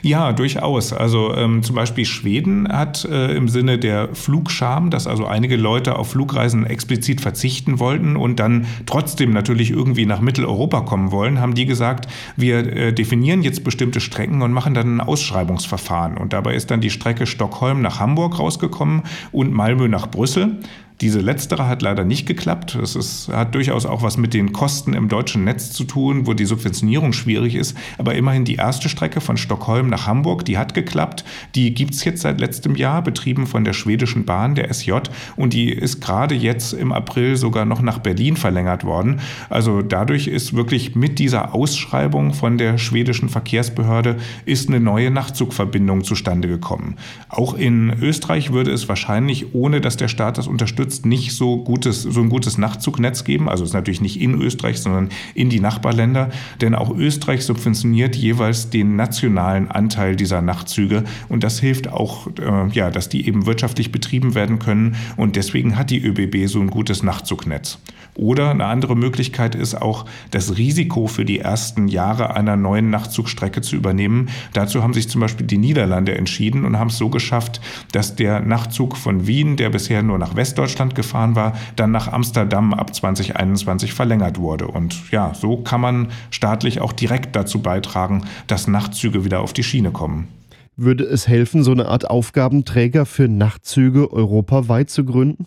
Ja, 0.00 0.32
durchaus. 0.32 0.92
Also 0.92 1.34
ähm, 1.34 1.64
zum 1.64 1.74
Beispiel 1.74 2.04
Schweden 2.04 2.68
hat 2.68 3.04
äh, 3.04 3.34
im 3.34 3.48
Sinne 3.48 3.80
der 3.80 4.14
Flugscham, 4.14 4.90
dass 4.90 5.08
also 5.08 5.26
einige 5.26 5.56
Leute 5.56 5.96
auf 5.96 6.10
Flugreisen 6.10 6.64
explizit 6.64 7.20
verzichten 7.20 7.80
wollten 7.80 8.14
und 8.14 8.38
dann 8.38 8.66
trotzdem 8.86 9.32
natürlich 9.32 9.72
irgendwie 9.72 10.06
nach 10.06 10.20
Mitteleuropa 10.20 10.82
kommen 10.82 11.10
wollen, 11.10 11.40
haben 11.40 11.54
die 11.54 11.66
gesagt, 11.66 12.06
wir 12.36 12.58
äh, 12.58 12.92
definieren 12.92 13.42
jetzt 13.42 13.64
bestimmte 13.64 14.00
Strecken 14.00 14.42
und 14.42 14.52
machen 14.52 14.74
dann 14.74 14.98
ein 14.98 15.00
Ausschreibungsverfahren. 15.00 16.16
Und 16.16 16.32
dabei 16.32 16.54
ist 16.54 16.70
dann 16.70 16.80
die 16.80 16.90
Strecke 16.90 17.26
Stockholm 17.26 17.82
nach 17.82 17.98
Hamburg 17.98 18.38
rausgekommen 18.38 19.02
und 19.32 19.52
Malmö 19.52 19.88
nach 19.88 20.08
Brüssel. 20.08 20.58
Diese 21.02 21.18
letztere 21.18 21.66
hat 21.66 21.82
leider 21.82 22.04
nicht 22.04 22.26
geklappt. 22.26 22.78
Das 22.80 22.94
ist, 22.94 23.28
hat 23.28 23.56
durchaus 23.56 23.86
auch 23.86 24.02
was 24.02 24.16
mit 24.16 24.34
den 24.34 24.52
Kosten 24.52 24.94
im 24.94 25.08
deutschen 25.08 25.42
Netz 25.42 25.72
zu 25.72 25.82
tun, 25.82 26.28
wo 26.28 26.32
die 26.32 26.44
Subventionierung 26.44 27.12
schwierig 27.12 27.56
ist. 27.56 27.76
Aber 27.98 28.14
immerhin 28.14 28.44
die 28.44 28.54
erste 28.54 28.88
Strecke 28.88 29.20
von 29.20 29.36
Stockholm 29.36 29.88
nach 29.88 30.06
Hamburg, 30.06 30.44
die 30.44 30.58
hat 30.58 30.74
geklappt. 30.74 31.24
Die 31.56 31.74
gibt 31.74 31.94
es 31.94 32.04
jetzt 32.04 32.22
seit 32.22 32.40
letztem 32.40 32.76
Jahr, 32.76 33.02
betrieben 33.02 33.48
von 33.48 33.64
der 33.64 33.72
schwedischen 33.72 34.24
Bahn, 34.24 34.54
der 34.54 34.72
SJ. 34.72 34.92
Und 35.34 35.54
die 35.54 35.70
ist 35.70 36.00
gerade 36.00 36.36
jetzt 36.36 36.72
im 36.72 36.92
April 36.92 37.34
sogar 37.34 37.64
noch 37.64 37.82
nach 37.82 37.98
Berlin 37.98 38.36
verlängert 38.36 38.84
worden. 38.84 39.18
Also 39.50 39.82
dadurch 39.82 40.28
ist 40.28 40.54
wirklich 40.54 40.94
mit 40.94 41.18
dieser 41.18 41.52
Ausschreibung 41.52 42.32
von 42.32 42.58
der 42.58 42.78
schwedischen 42.78 43.28
Verkehrsbehörde 43.28 44.18
ist 44.44 44.68
eine 44.68 44.78
neue 44.78 45.10
Nachtzugverbindung 45.10 46.04
zustande 46.04 46.46
gekommen. 46.46 46.94
Auch 47.28 47.54
in 47.54 47.92
Österreich 48.00 48.52
würde 48.52 48.70
es 48.70 48.88
wahrscheinlich, 48.88 49.52
ohne 49.52 49.80
dass 49.80 49.96
der 49.96 50.06
Staat 50.06 50.38
das 50.38 50.46
unterstützt, 50.46 50.91
unterstützt, 50.92 51.06
nicht 51.06 51.32
so, 51.32 51.58
gutes, 51.58 52.02
so 52.02 52.20
ein 52.20 52.28
gutes 52.28 52.58
Nachtzugnetz 52.58 53.24
geben. 53.24 53.48
Also 53.48 53.64
es 53.64 53.70
ist 53.70 53.74
natürlich 53.74 54.00
nicht 54.00 54.20
in 54.20 54.40
Österreich, 54.40 54.80
sondern 54.80 55.08
in 55.34 55.48
die 55.48 55.60
Nachbarländer. 55.60 56.30
Denn 56.60 56.74
auch 56.74 56.90
Österreich 56.90 57.44
subventioniert 57.44 58.16
jeweils 58.16 58.70
den 58.70 58.96
nationalen 58.96 59.70
Anteil 59.70 60.16
dieser 60.16 60.42
Nachtzüge. 60.42 61.04
Und 61.28 61.44
das 61.44 61.60
hilft 61.60 61.88
auch, 61.88 62.28
äh, 62.38 62.68
ja, 62.72 62.90
dass 62.90 63.08
die 63.08 63.26
eben 63.26 63.46
wirtschaftlich 63.46 63.92
betrieben 63.92 64.34
werden 64.34 64.58
können. 64.58 64.96
Und 65.16 65.36
deswegen 65.36 65.76
hat 65.76 65.90
die 65.90 66.04
ÖBB 66.04 66.48
so 66.48 66.60
ein 66.60 66.68
gutes 66.68 67.02
Nachtzugnetz. 67.02 67.78
Oder 68.14 68.50
eine 68.50 68.66
andere 68.66 68.94
Möglichkeit 68.94 69.54
ist 69.54 69.80
auch, 69.80 70.04
das 70.30 70.58
Risiko 70.58 71.06
für 71.06 71.24
die 71.24 71.38
ersten 71.38 71.88
Jahre 71.88 72.36
einer 72.36 72.56
neuen 72.56 72.90
Nachtzugstrecke 72.90 73.62
zu 73.62 73.74
übernehmen. 73.76 74.28
Dazu 74.52 74.82
haben 74.82 74.92
sich 74.92 75.08
zum 75.08 75.20
Beispiel 75.20 75.46
die 75.46 75.56
Niederlande 75.56 76.14
entschieden 76.14 76.64
und 76.64 76.78
haben 76.78 76.88
es 76.88 76.98
so 76.98 77.08
geschafft, 77.08 77.60
dass 77.92 78.14
der 78.14 78.40
Nachtzug 78.40 78.96
von 78.96 79.26
Wien, 79.26 79.56
der 79.56 79.70
bisher 79.70 80.02
nur 80.02 80.18
nach 80.18 80.36
Westdeutschland 80.36 80.94
gefahren 80.94 81.36
war, 81.36 81.54
dann 81.76 81.90
nach 81.90 82.08
Amsterdam 82.12 82.74
ab 82.74 82.94
2021 82.94 83.94
verlängert 83.94 84.38
wurde. 84.38 84.66
Und 84.66 85.10
ja, 85.10 85.32
so 85.34 85.56
kann 85.56 85.80
man 85.80 86.08
staatlich 86.30 86.80
auch 86.80 86.92
direkt 86.92 87.34
dazu 87.34 87.60
beitragen, 87.60 88.24
dass 88.46 88.68
Nachtzüge 88.68 89.24
wieder 89.24 89.40
auf 89.40 89.54
die 89.54 89.62
Schiene 89.62 89.90
kommen. 89.90 90.28
Würde 90.76 91.04
es 91.04 91.28
helfen, 91.28 91.62
so 91.62 91.72
eine 91.72 91.86
Art 91.86 92.08
Aufgabenträger 92.08 93.06
für 93.06 93.28
Nachtzüge 93.28 94.12
europaweit 94.12 94.90
zu 94.90 95.04
gründen? 95.04 95.46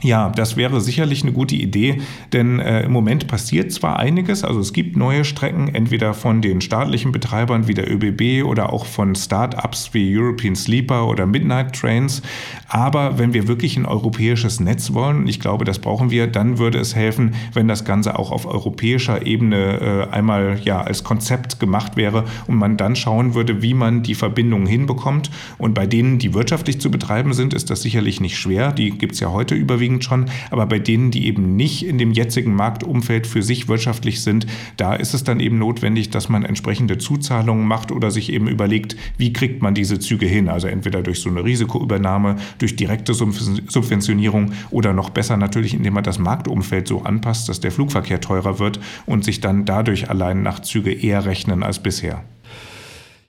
Ja, 0.00 0.30
das 0.30 0.56
wäre 0.56 0.80
sicherlich 0.80 1.24
eine 1.24 1.32
gute 1.32 1.56
Idee, 1.56 2.00
denn 2.32 2.60
äh, 2.60 2.82
im 2.82 2.92
Moment 2.92 3.26
passiert 3.26 3.72
zwar 3.72 3.98
einiges, 3.98 4.44
also 4.44 4.60
es 4.60 4.72
gibt 4.72 4.96
neue 4.96 5.24
Strecken, 5.24 5.74
entweder 5.74 6.14
von 6.14 6.40
den 6.40 6.60
staatlichen 6.60 7.10
Betreibern 7.10 7.66
wie 7.66 7.74
der 7.74 7.90
ÖBB 7.90 8.46
oder 8.46 8.72
auch 8.72 8.86
von 8.86 9.16
Start-ups 9.16 9.90
wie 9.94 10.16
European 10.16 10.54
Sleeper 10.54 11.08
oder 11.08 11.26
Midnight 11.26 11.74
Trains, 11.74 12.22
aber 12.68 13.18
wenn 13.18 13.34
wir 13.34 13.48
wirklich 13.48 13.76
ein 13.76 13.86
europäisches 13.86 14.60
Netz 14.60 14.94
wollen, 14.94 15.26
ich 15.26 15.40
glaube, 15.40 15.64
das 15.64 15.80
brauchen 15.80 16.12
wir, 16.12 16.28
dann 16.28 16.58
würde 16.58 16.78
es 16.78 16.94
helfen, 16.94 17.34
wenn 17.52 17.66
das 17.66 17.84
Ganze 17.84 18.20
auch 18.20 18.30
auf 18.30 18.46
europäischer 18.46 19.26
Ebene 19.26 20.06
äh, 20.12 20.14
einmal 20.14 20.60
ja 20.62 20.80
als 20.80 21.02
Konzept 21.02 21.58
gemacht 21.58 21.96
wäre 21.96 22.24
und 22.46 22.54
man 22.54 22.76
dann 22.76 22.94
schauen 22.94 23.34
würde, 23.34 23.62
wie 23.62 23.74
man 23.74 24.04
die 24.04 24.14
Verbindungen 24.14 24.68
hinbekommt. 24.68 25.30
Und 25.56 25.74
bei 25.74 25.88
denen, 25.88 26.20
die 26.20 26.34
wirtschaftlich 26.34 26.80
zu 26.80 26.88
betreiben 26.88 27.32
sind, 27.32 27.52
ist 27.52 27.68
das 27.68 27.82
sicherlich 27.82 28.20
nicht 28.20 28.38
schwer. 28.38 28.70
Die 28.70 28.90
gibt 28.90 29.14
es 29.14 29.20
ja 29.20 29.32
heute 29.32 29.56
überwiegend 29.56 29.87
überwiegend 29.88 30.04
schon, 30.04 30.26
aber 30.50 30.66
bei 30.66 30.78
denen, 30.78 31.10
die 31.10 31.26
eben 31.26 31.56
nicht 31.56 31.84
in 31.84 31.98
dem 31.98 32.12
jetzigen 32.12 32.54
Marktumfeld 32.54 33.26
für 33.26 33.42
sich 33.42 33.68
wirtschaftlich 33.68 34.22
sind, 34.22 34.46
da 34.76 34.94
ist 34.94 35.14
es 35.14 35.24
dann 35.24 35.40
eben 35.40 35.58
notwendig, 35.58 36.10
dass 36.10 36.28
man 36.28 36.44
entsprechende 36.44 36.98
Zuzahlungen 36.98 37.66
macht 37.66 37.90
oder 37.92 38.10
sich 38.10 38.32
eben 38.32 38.48
überlegt, 38.48 38.96
wie 39.16 39.32
kriegt 39.32 39.62
man 39.62 39.74
diese 39.74 39.98
Züge 39.98 40.26
hin. 40.26 40.48
Also 40.48 40.68
entweder 40.68 41.02
durch 41.02 41.20
so 41.20 41.30
eine 41.30 41.44
Risikoübernahme, 41.44 42.36
durch 42.58 42.76
direkte 42.76 43.14
Subventionierung 43.14 44.52
oder 44.70 44.92
noch 44.92 45.10
besser 45.10 45.36
natürlich, 45.36 45.74
indem 45.74 45.94
man 45.94 46.04
das 46.04 46.18
Marktumfeld 46.18 46.88
so 46.88 47.02
anpasst, 47.02 47.48
dass 47.48 47.60
der 47.60 47.72
Flugverkehr 47.72 48.20
teurer 48.20 48.58
wird 48.58 48.80
und 49.06 49.24
sich 49.24 49.40
dann 49.40 49.64
dadurch 49.64 50.10
allein 50.10 50.42
nach 50.42 50.60
Züge 50.60 50.92
eher 50.92 51.24
rechnen 51.24 51.62
als 51.62 51.82
bisher. 51.82 52.24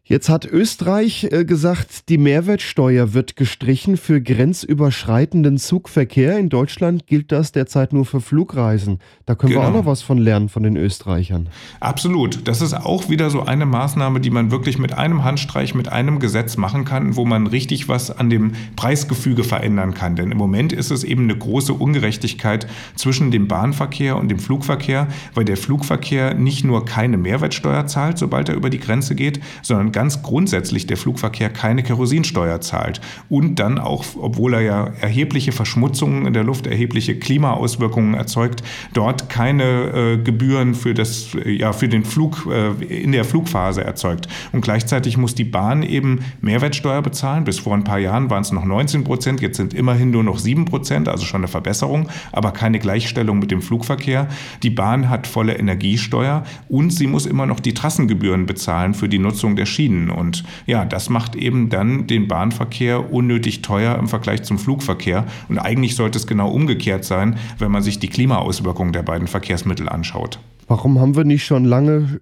Jetzt 0.10 0.28
hat 0.28 0.48
Österreich 0.48 1.28
äh, 1.30 1.46
gesagt, 1.46 2.10
die 2.10 2.18
Mehrwertsteuer 2.18 3.14
wird 3.14 3.36
gestrichen 3.36 3.96
für 3.96 4.20
grenzüberschreitenden 4.20 5.60
Zugverkehr. 5.60 6.40
In 6.40 6.50
Deutschland 6.50 7.06
gilt 7.06 7.32
das 7.32 7.52
derzeit 7.52 7.94
nur 7.94 8.08
für 8.08 8.20
Flugreisen. 8.20 8.98
Da 9.28 9.36
können 9.36 9.52
genau. 9.52 9.62
wir 9.62 9.68
auch 9.68 9.72
genau. 9.72 9.84
noch 9.84 9.86
was 9.86 10.02
von 10.02 10.18
lernen 10.18 10.50
von 10.50 10.64
den 10.64 10.78
Österreichern. 10.78 11.50
Absolut. 11.80 12.48
Das 12.48 12.62
ist 12.62 12.74
auch 12.74 13.10
wieder 13.10 13.30
so 13.30 13.44
eine 13.44 13.68
Maßnahme, 13.68 14.20
die 14.20 14.32
man 14.32 14.50
wirklich 14.50 14.80
mit 14.80 14.98
einem 14.98 15.24
Handstreich, 15.24 15.76
mit 15.76 15.90
einem 15.90 16.18
Gesetz 16.18 16.58
machen 16.58 16.86
kann, 16.86 17.16
wo 17.16 17.24
man 17.24 17.46
richtig 17.46 17.88
was 17.88 18.10
an 18.10 18.32
dem 18.32 18.54
Preisgefüge 18.76 19.44
verändern 19.44 19.94
kann. 19.94 20.16
Denn 20.16 20.32
im 20.32 20.40
Moment 20.40 20.74
ist 20.74 20.90
es 20.90 21.04
eben 21.04 21.26
eine 21.26 21.38
große 21.38 21.74
Ungerechtigkeit 21.74 22.66
zwischen 22.96 23.30
dem 23.30 23.48
Bahnverkehr 23.48 24.18
und 24.18 24.30
dem 24.30 24.40
Flugverkehr, 24.40 25.08
weil 25.36 25.46
der 25.46 25.58
Flugverkehr 25.58 26.34
nicht 26.34 26.66
nur 26.66 26.86
keine 26.86 27.18
Mehrwertsteuer 27.18 27.86
zahlt, 27.86 28.18
sobald 28.18 28.50
er 28.50 28.56
über 28.56 28.72
die 28.72 28.80
Grenze 28.80 29.14
geht, 29.14 29.40
sondern 29.62 29.92
ganz 30.00 30.22
grundsätzlich 30.22 30.88
der 30.88 30.96
Flugverkehr 30.96 31.50
keine 31.50 31.84
Kerosinsteuer 31.84 32.62
zahlt 32.62 33.02
und 33.28 33.60
dann 33.60 33.78
auch, 33.78 34.06
obwohl 34.18 34.54
er 34.54 34.62
ja 34.62 34.84
erhebliche 35.02 35.52
Verschmutzungen 35.52 36.26
in 36.26 36.32
der 36.32 36.46
Luft, 36.46 36.68
erhebliche 36.68 37.20
Klimaauswirkungen 37.20 38.14
erzeugt, 38.14 38.64
dort 38.94 39.30
keine 39.30 39.64
äh, 39.66 40.18
Gebühren 40.18 40.74
für, 40.74 40.94
das, 40.94 41.36
ja, 41.44 41.74
für 41.74 41.90
den 41.90 42.06
Flug 42.06 42.48
äh, 42.50 42.82
in 42.86 43.12
der 43.12 43.26
Flugphase 43.26 43.84
erzeugt. 43.84 44.30
Und 44.54 44.62
gleichzeitig 44.62 45.18
muss 45.18 45.36
die 45.36 45.44
Bahn 45.44 45.84
eben 45.84 46.20
Mehrwertsteuer 46.40 47.02
bezahlen. 47.02 47.44
Bis 47.44 47.60
vor 47.60 47.74
ein 47.74 47.84
paar 47.84 48.00
Jahren 48.00 48.30
waren 48.30 48.44
es 48.44 48.54
noch 48.54 48.64
19 48.64 49.04
Prozent, 49.04 49.42
jetzt 49.42 49.58
sind 49.58 49.74
immerhin 49.74 50.12
nur 50.12 50.24
noch 50.24 50.40
7 50.40 50.64
Prozent, 50.64 51.10
also 51.10 51.26
schon 51.26 51.42
eine 51.42 51.50
Verbesserung, 51.50 52.08
aber 52.32 52.54
keine 52.54 52.80
Gleichstellung 52.80 53.38
mit 53.40 53.52
dem 53.52 53.62
Flugverkehr. 53.62 54.30
Die 54.64 54.70
Bahn 54.70 55.10
hat 55.10 55.28
volle 55.28 55.58
Energiesteuer 55.58 56.46
und 56.70 56.92
sie 56.92 57.08
muss 57.08 57.26
immer 57.26 57.46
noch 57.46 57.60
die 57.60 57.74
Trassengebühren 57.74 58.46
bezahlen 58.46 58.94
für 58.94 59.10
die 59.10 59.20
Nutzung 59.20 59.58
der 59.58 59.66
Schienen. 59.66 59.89
Schienen. 59.90 60.10
Und 60.10 60.44
ja, 60.66 60.86
das 60.86 61.10
macht 61.10 61.36
eben 61.36 61.70
dann 61.70 62.08
den 62.08 62.28
Bahnverkehr 62.28 63.12
unnötig 63.12 63.62
teuer 63.62 63.98
im 63.98 64.08
Vergleich 64.08 64.44
zum 64.44 64.60
Flugverkehr. 64.60 65.26
Und 65.48 65.58
eigentlich 65.58 65.96
sollte 65.96 66.18
es 66.18 66.28
genau 66.28 66.50
umgekehrt 66.50 67.04
sein, 67.04 67.38
wenn 67.58 67.72
man 67.72 67.82
sich 67.82 68.00
die 68.00 68.08
Klimaauswirkungen 68.08 68.94
der 68.94 69.04
beiden 69.04 69.28
Verkehrsmittel 69.28 69.90
anschaut. 69.90 70.40
Warum 70.68 71.00
haben 71.00 71.16
wir 71.16 71.24
nicht 71.24 71.46
schon 71.46 71.66
lange 71.66 72.22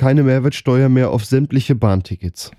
keine 0.00 0.22
Mehrwertsteuer 0.22 0.88
mehr 0.88 1.10
auf 1.10 1.26
sämtliche 1.26 1.74
Bahntickets? 1.74 2.50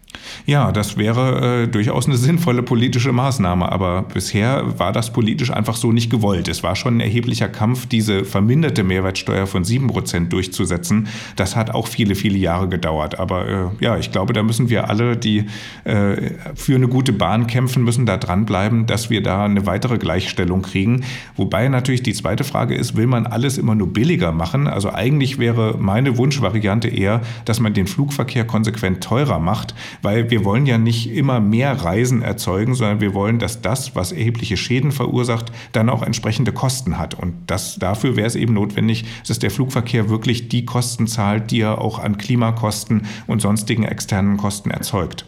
Ja, 0.46 0.72
das 0.72 0.98
wäre 0.98 1.64
äh, 1.64 1.68
durchaus 1.68 2.06
eine 2.06 2.18
sinnvolle 2.18 2.64
politische 2.64 3.12
Maßnahme, 3.12 3.72
aber 3.72 4.04
bisher 4.04 4.78
war 4.78 4.92
das 4.92 5.14
politisch 5.14 5.52
einfach 5.52 5.76
so 5.76 5.92
nicht 5.92 6.10
gewollt. 6.10 6.48
Es 6.48 6.64
war 6.64 6.76
schon 6.76 6.98
ein 6.98 7.00
erheblicher 7.00 7.48
Kampf, 7.48 7.86
diese 7.86 8.26
verminderte 8.26 8.84
Mehrwertsteuer 8.84 9.48
von 9.48 9.64
7% 9.64 10.30
durchzusetzen. 10.30 11.08
Das 11.36 11.56
hat 11.56 11.72
auch 11.72 11.88
viele, 11.88 12.16
viele 12.16 12.38
Jahre 12.38 12.68
gedauert. 12.68 13.20
Aber 13.20 13.48
äh, 13.48 13.84
ja, 13.84 13.98
ich 13.98 14.12
glaube, 14.12 14.34
da 14.34 14.44
müssen 14.44 14.70
wir 14.70 14.90
alle, 14.90 15.16
die 15.16 15.46
äh, 15.84 16.32
für 16.56 16.76
eine 16.76 16.88
gute 16.88 17.14
Bahn 17.14 17.48
kämpfen, 17.48 17.84
müssen 17.84 18.06
da 18.06 18.18
dranbleiben, 18.18 18.86
dass 18.86 19.10
wir 19.10 19.24
da 19.24 19.46
eine 19.46 19.66
weitere 19.66 19.98
Gleichstellung 19.98 20.62
kriegen. 20.62 21.04
Wobei 21.36 21.68
natürlich 21.70 22.04
die 22.04 22.14
zweite 22.14 22.44
Frage 22.44 22.76
ist, 22.76 22.96
will 22.96 23.08
man 23.08 23.26
alles 23.26 23.58
immer 23.58 23.76
nur 23.76 23.88
billiger 23.94 24.32
machen? 24.32 24.68
Also 24.68 24.92
eigentlich 24.92 25.40
wäre 25.40 25.78
meine 25.80 26.18
Wunschvariante 26.18 26.90
eher, 26.90 27.22
dass 27.46 27.60
man 27.60 27.74
den 27.74 27.88
Flugverkehr 27.88 28.46
konsequent 28.46 29.04
teurer 29.04 29.40
macht, 29.40 29.76
weil 30.02 30.30
wir 30.30 30.46
wollen 30.46 30.66
ja 30.66 30.78
nicht 30.78 31.12
immer 31.12 31.40
mehr 31.40 31.74
Reisen 31.74 32.22
erzeugen, 32.22 32.76
sondern 32.76 33.02
wir 33.02 33.14
wollen, 33.14 33.40
dass 33.40 33.62
das, 33.62 33.96
was 33.96 34.12
erhebliche 34.12 34.58
Schäden 34.58 34.92
verursacht, 34.92 35.52
dann 35.72 35.90
auch 35.90 36.04
entsprechende 36.04 36.52
Kosten 36.52 36.98
hat. 36.98 37.14
Und 37.14 37.34
das, 37.48 37.78
dafür 37.78 38.16
wäre 38.16 38.28
es 38.28 38.36
eben 38.36 38.54
notwendig, 38.54 39.06
dass 39.28 39.40
der 39.40 39.52
Flugverkehr 39.52 40.10
wirklich 40.10 40.50
die 40.50 40.66
Kosten 40.66 41.08
zahlt, 41.08 41.52
die 41.52 41.62
er 41.62 41.80
auch 41.80 42.00
an 42.00 42.18
Klimakosten 42.18 43.04
und 43.28 43.42
sonstigen 43.42 43.84
externen 43.84 44.38
Kosten 44.38 44.72
erzeugt. 44.72 45.26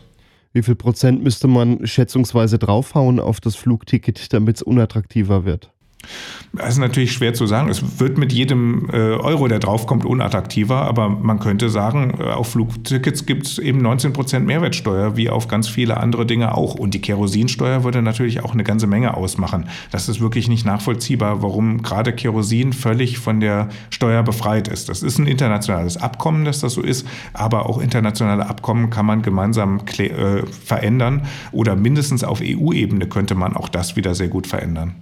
Wie 0.53 0.61
viel 0.61 0.75
Prozent 0.75 1.23
müsste 1.23 1.47
man 1.47 1.85
schätzungsweise 1.87 2.59
draufhauen 2.59 3.19
auf 3.19 3.41
das 3.41 3.55
Flugticket, 3.55 4.31
damit 4.33 4.57
es 4.57 4.61
unattraktiver 4.61 5.45
wird? 5.45 5.72
Das 6.55 6.69
ist 6.69 6.77
natürlich 6.77 7.11
schwer 7.11 7.33
zu 7.33 7.47
sagen. 7.47 7.67
Es 7.69 7.99
wird 7.99 8.19
mit 8.19 8.31
jedem 8.31 8.87
äh, 8.93 8.95
Euro, 8.97 9.47
der 9.47 9.57
draufkommt, 9.57 10.05
unattraktiver. 10.05 10.83
Aber 10.83 11.09
man 11.09 11.39
könnte 11.39 11.67
sagen, 11.69 12.13
äh, 12.19 12.25
auf 12.25 12.51
Flugtickets 12.51 13.25
gibt 13.25 13.47
es 13.47 13.57
eben 13.57 13.79
19 13.79 14.13
Prozent 14.13 14.45
Mehrwertsteuer, 14.45 15.17
wie 15.17 15.31
auf 15.31 15.47
ganz 15.47 15.67
viele 15.67 15.97
andere 15.97 16.27
Dinge 16.27 16.55
auch. 16.55 16.75
Und 16.75 16.93
die 16.93 17.01
Kerosinsteuer 17.01 17.83
würde 17.83 18.03
natürlich 18.03 18.43
auch 18.43 18.53
eine 18.53 18.63
ganze 18.63 18.85
Menge 18.85 19.17
ausmachen. 19.17 19.67
Das 19.89 20.07
ist 20.07 20.21
wirklich 20.21 20.47
nicht 20.47 20.63
nachvollziehbar, 20.63 21.41
warum 21.41 21.81
gerade 21.81 22.13
Kerosin 22.13 22.71
völlig 22.71 23.17
von 23.17 23.39
der 23.39 23.69
Steuer 23.89 24.21
befreit 24.21 24.67
ist. 24.67 24.89
Das 24.89 25.01
ist 25.01 25.17
ein 25.17 25.25
internationales 25.25 25.97
Abkommen, 25.97 26.45
dass 26.45 26.59
das 26.59 26.73
so 26.73 26.81
ist. 26.81 27.07
Aber 27.33 27.67
auch 27.67 27.81
internationale 27.81 28.47
Abkommen 28.47 28.91
kann 28.91 29.07
man 29.07 29.23
gemeinsam 29.23 29.81
äh, 29.97 30.43
verändern. 30.45 31.23
Oder 31.51 31.75
mindestens 31.75 32.23
auf 32.23 32.41
EU-Ebene 32.43 33.07
könnte 33.07 33.33
man 33.33 33.55
auch 33.55 33.69
das 33.69 33.95
wieder 33.95 34.13
sehr 34.13 34.27
gut 34.27 34.45
verändern. 34.45 34.93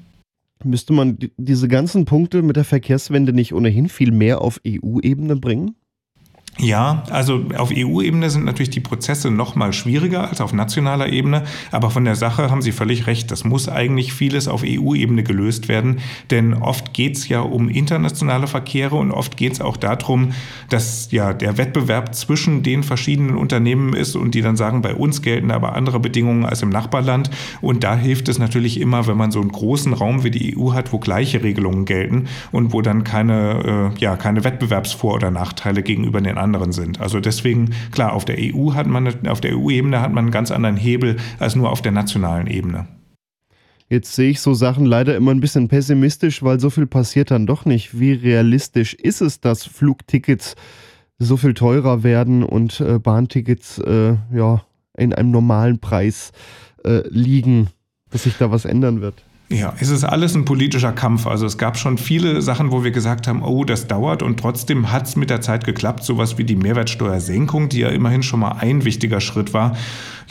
Müsste 0.64 0.94
man 0.94 1.18
diese 1.38 1.68
ganzen 1.68 2.06
Punkte 2.06 2.42
mit 2.42 2.56
der 2.56 2.64
Verkehrswende 2.64 3.34
nicht 3.34 3.54
ohnehin 3.54 3.90
viel 3.90 4.12
mehr 4.12 4.42
auf 4.42 4.62
EU-Ebene 4.66 5.36
bringen? 5.36 5.76
Ja, 6.62 7.04
also 7.10 7.44
auf 7.58 7.72
EU-Ebene 7.76 8.30
sind 8.30 8.46
natürlich 8.46 8.70
die 8.70 8.82
Prozesse 8.82 9.32
noch 9.32 9.56
mal 9.56 9.74
schwieriger 9.74 10.30
als 10.30 10.42
auf 10.42 10.54
nationaler 10.54 11.12
Ebene, 11.12 11.44
aber 11.72 11.90
von 11.90 12.06
der 12.06 12.16
Sache 12.16 12.52
haben 12.52 12.62
Sie 12.62 12.72
völlig 12.72 13.08
recht. 13.08 13.32
Das 13.32 13.44
muss 13.44 13.68
eigentlich 13.68 14.14
vieles 14.14 14.48
auf 14.48 14.62
EU-Ebene 14.64 15.24
gelöst 15.24 15.70
werden, 15.70 16.02
denn 16.30 16.54
oft 16.54 16.94
geht 16.94 17.18
es 17.18 17.28
ja 17.28 17.42
um 17.42 17.68
internationale 17.68 18.46
Verkehre 18.46 18.96
und 18.96 19.12
oft 19.12 19.38
geht 19.38 19.54
es 19.54 19.62
auch 19.62 19.76
darum, 19.76 20.34
dass 20.70 21.12
ja 21.12 21.34
der 21.34 21.58
Wettbewerb 21.58 22.14
zwischen 22.14 22.62
den 22.62 22.84
verschiedenen 22.84 23.38
Unternehmen 23.38 23.94
ist 23.94 24.16
und 24.16 24.36
die 24.36 24.44
dann 24.44 24.56
sagen, 24.56 24.84
bei 24.84 24.94
uns 24.94 25.24
gelten 25.24 25.50
aber 25.50 25.76
andere 25.76 26.00
Bedingungen 26.00 26.46
als 26.46 26.62
im 26.62 26.70
Nachbarland. 26.70 27.32
Und 27.62 27.84
da 27.84 27.96
hilft 27.96 28.30
es 28.30 28.38
natürlich 28.38 28.80
immer, 28.80 29.08
wenn 29.08 29.18
man 29.18 29.32
so 29.32 29.42
einen 29.42 29.52
großen 29.52 29.94
Raum 29.94 30.24
wie 30.24 30.32
die 30.32 30.56
EU 30.56 30.74
hat, 30.74 30.94
wo 30.94 31.00
gleiche 31.00 31.42
Regelungen 31.42 31.86
gelten 31.86 32.28
und 32.52 32.72
wo 32.72 32.84
dann 32.84 33.04
keine, 33.04 33.92
äh, 33.96 34.00
ja, 34.00 34.16
keine 34.16 34.44
Wettbewerbsvor- 34.44 35.16
oder 35.16 35.32
Nachteile 35.32 35.82
gegenüber 35.82 36.22
den 36.22 36.38
anderen 36.38 36.51
sind. 36.72 37.00
Also 37.00 37.20
deswegen, 37.20 37.72
klar, 37.92 38.14
auf 38.14 38.26
der 38.26 38.38
EU 38.40 38.74
hat 38.74 38.88
man, 38.88 39.28
auf 39.28 39.42
der 39.42 39.58
EU-Ebene 39.58 40.02
hat 40.02 40.12
man 40.12 40.26
einen 40.26 40.32
ganz 40.32 40.52
anderen 40.52 40.78
Hebel 40.78 41.18
als 41.40 41.56
nur 41.56 41.72
auf 41.72 41.82
der 41.82 41.92
nationalen 41.92 42.48
Ebene. 42.48 42.88
Jetzt 43.90 44.16
sehe 44.16 44.30
ich 44.30 44.40
so 44.40 44.54
Sachen 44.54 44.86
leider 44.86 45.18
immer 45.18 45.32
ein 45.32 45.42
bisschen 45.42 45.68
pessimistisch, 45.68 46.44
weil 46.44 46.62
so 46.62 46.70
viel 46.70 46.88
passiert 46.88 47.30
dann 47.30 47.46
doch 47.46 47.66
nicht. 47.66 48.00
Wie 48.00 48.14
realistisch 48.14 48.94
ist 48.94 49.22
es, 49.22 49.42
dass 49.42 49.66
Flugtickets 49.66 50.56
so 51.20 51.36
viel 51.36 51.54
teurer 51.54 52.02
werden 52.02 52.44
und 52.44 52.80
äh, 52.80 53.00
Bahntickets 53.00 53.80
äh, 53.80 54.16
ja 54.34 54.64
in 54.98 55.14
einem 55.14 55.32
normalen 55.32 55.80
Preis 55.80 56.32
äh, 56.86 57.02
liegen, 57.10 57.68
dass 58.10 58.24
sich 58.24 58.38
da 58.38 58.50
was 58.50 58.64
ändern 58.64 59.02
wird? 59.02 59.24
Ja, 59.52 59.74
es 59.80 59.90
ist 59.90 60.04
alles 60.06 60.34
ein 60.34 60.46
politischer 60.46 60.94
Kampf. 60.94 61.28
Also 61.28 61.46
es 61.46 61.58
gab 61.58 61.78
schon 61.78 61.98
viele 61.98 62.42
Sachen, 62.42 62.72
wo 62.72 62.84
wir 62.84 62.92
gesagt 62.92 63.28
haben, 63.28 63.44
oh, 63.44 63.66
das 63.66 63.88
dauert 63.88 64.24
und 64.24 64.40
trotzdem 64.40 64.92
hat 64.92 65.08
es 65.08 65.16
mit 65.16 65.30
der 65.30 65.42
Zeit 65.42 65.66
geklappt. 65.66 66.04
Sowas 66.04 66.38
wie 66.38 66.46
die 66.46 66.56
Mehrwertsteuersenkung, 66.56 67.68
die 67.68 67.80
ja 67.80 67.90
immerhin 67.90 68.24
schon 68.24 68.40
mal 68.40 68.54
ein 68.54 68.86
wichtiger 68.86 69.20
Schritt 69.20 69.54
war. 69.54 69.76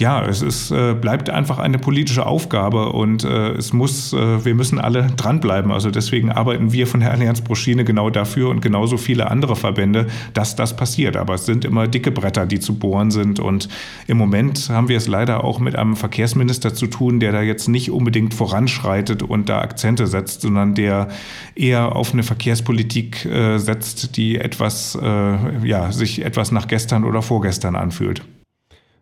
Ja, 0.00 0.24
es 0.24 0.40
ist, 0.40 0.70
äh, 0.70 0.94
bleibt 0.94 1.28
einfach 1.28 1.58
eine 1.58 1.78
politische 1.78 2.24
Aufgabe 2.24 2.90
und 2.90 3.22
äh, 3.22 3.50
es 3.50 3.74
muss, 3.74 4.14
äh, 4.14 4.42
wir 4.46 4.54
müssen 4.54 4.78
alle 4.78 5.08
dranbleiben. 5.14 5.70
Also 5.70 5.90
deswegen 5.90 6.32
arbeiten 6.32 6.72
wir 6.72 6.86
von 6.86 7.00
der 7.00 7.10
Allianz 7.10 7.42
Broschine 7.42 7.84
genau 7.84 8.08
dafür 8.08 8.48
und 8.48 8.62
genauso 8.62 8.96
viele 8.96 9.30
andere 9.30 9.56
Verbände, 9.56 10.06
dass 10.32 10.56
das 10.56 10.74
passiert. 10.74 11.18
Aber 11.18 11.34
es 11.34 11.44
sind 11.44 11.66
immer 11.66 11.86
dicke 11.86 12.12
Bretter, 12.12 12.46
die 12.46 12.60
zu 12.60 12.78
bohren 12.78 13.10
sind 13.10 13.40
und 13.40 13.68
im 14.06 14.16
Moment 14.16 14.70
haben 14.70 14.88
wir 14.88 14.96
es 14.96 15.06
leider 15.06 15.44
auch 15.44 15.58
mit 15.58 15.76
einem 15.76 15.96
Verkehrsminister 15.96 16.72
zu 16.72 16.86
tun, 16.86 17.20
der 17.20 17.32
da 17.32 17.42
jetzt 17.42 17.68
nicht 17.68 17.90
unbedingt 17.90 18.32
voranschreitet 18.32 19.22
und 19.22 19.50
da 19.50 19.60
Akzente 19.60 20.06
setzt, 20.06 20.40
sondern 20.40 20.74
der 20.74 21.08
eher 21.54 21.94
auf 21.94 22.14
eine 22.14 22.22
Verkehrspolitik 22.22 23.26
äh, 23.26 23.58
setzt, 23.58 24.16
die 24.16 24.38
etwas, 24.38 24.94
äh, 24.94 25.66
ja, 25.68 25.92
sich 25.92 26.24
etwas 26.24 26.52
nach 26.52 26.68
gestern 26.68 27.04
oder 27.04 27.20
vorgestern 27.20 27.76
anfühlt. 27.76 28.22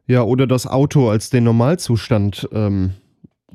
Ja, 0.09 0.23
oder 0.23 0.47
das 0.47 0.67
Auto 0.67 1.11
als 1.11 1.29
den 1.29 1.45
Normalzustand 1.45 2.49
ähm, 2.53 2.95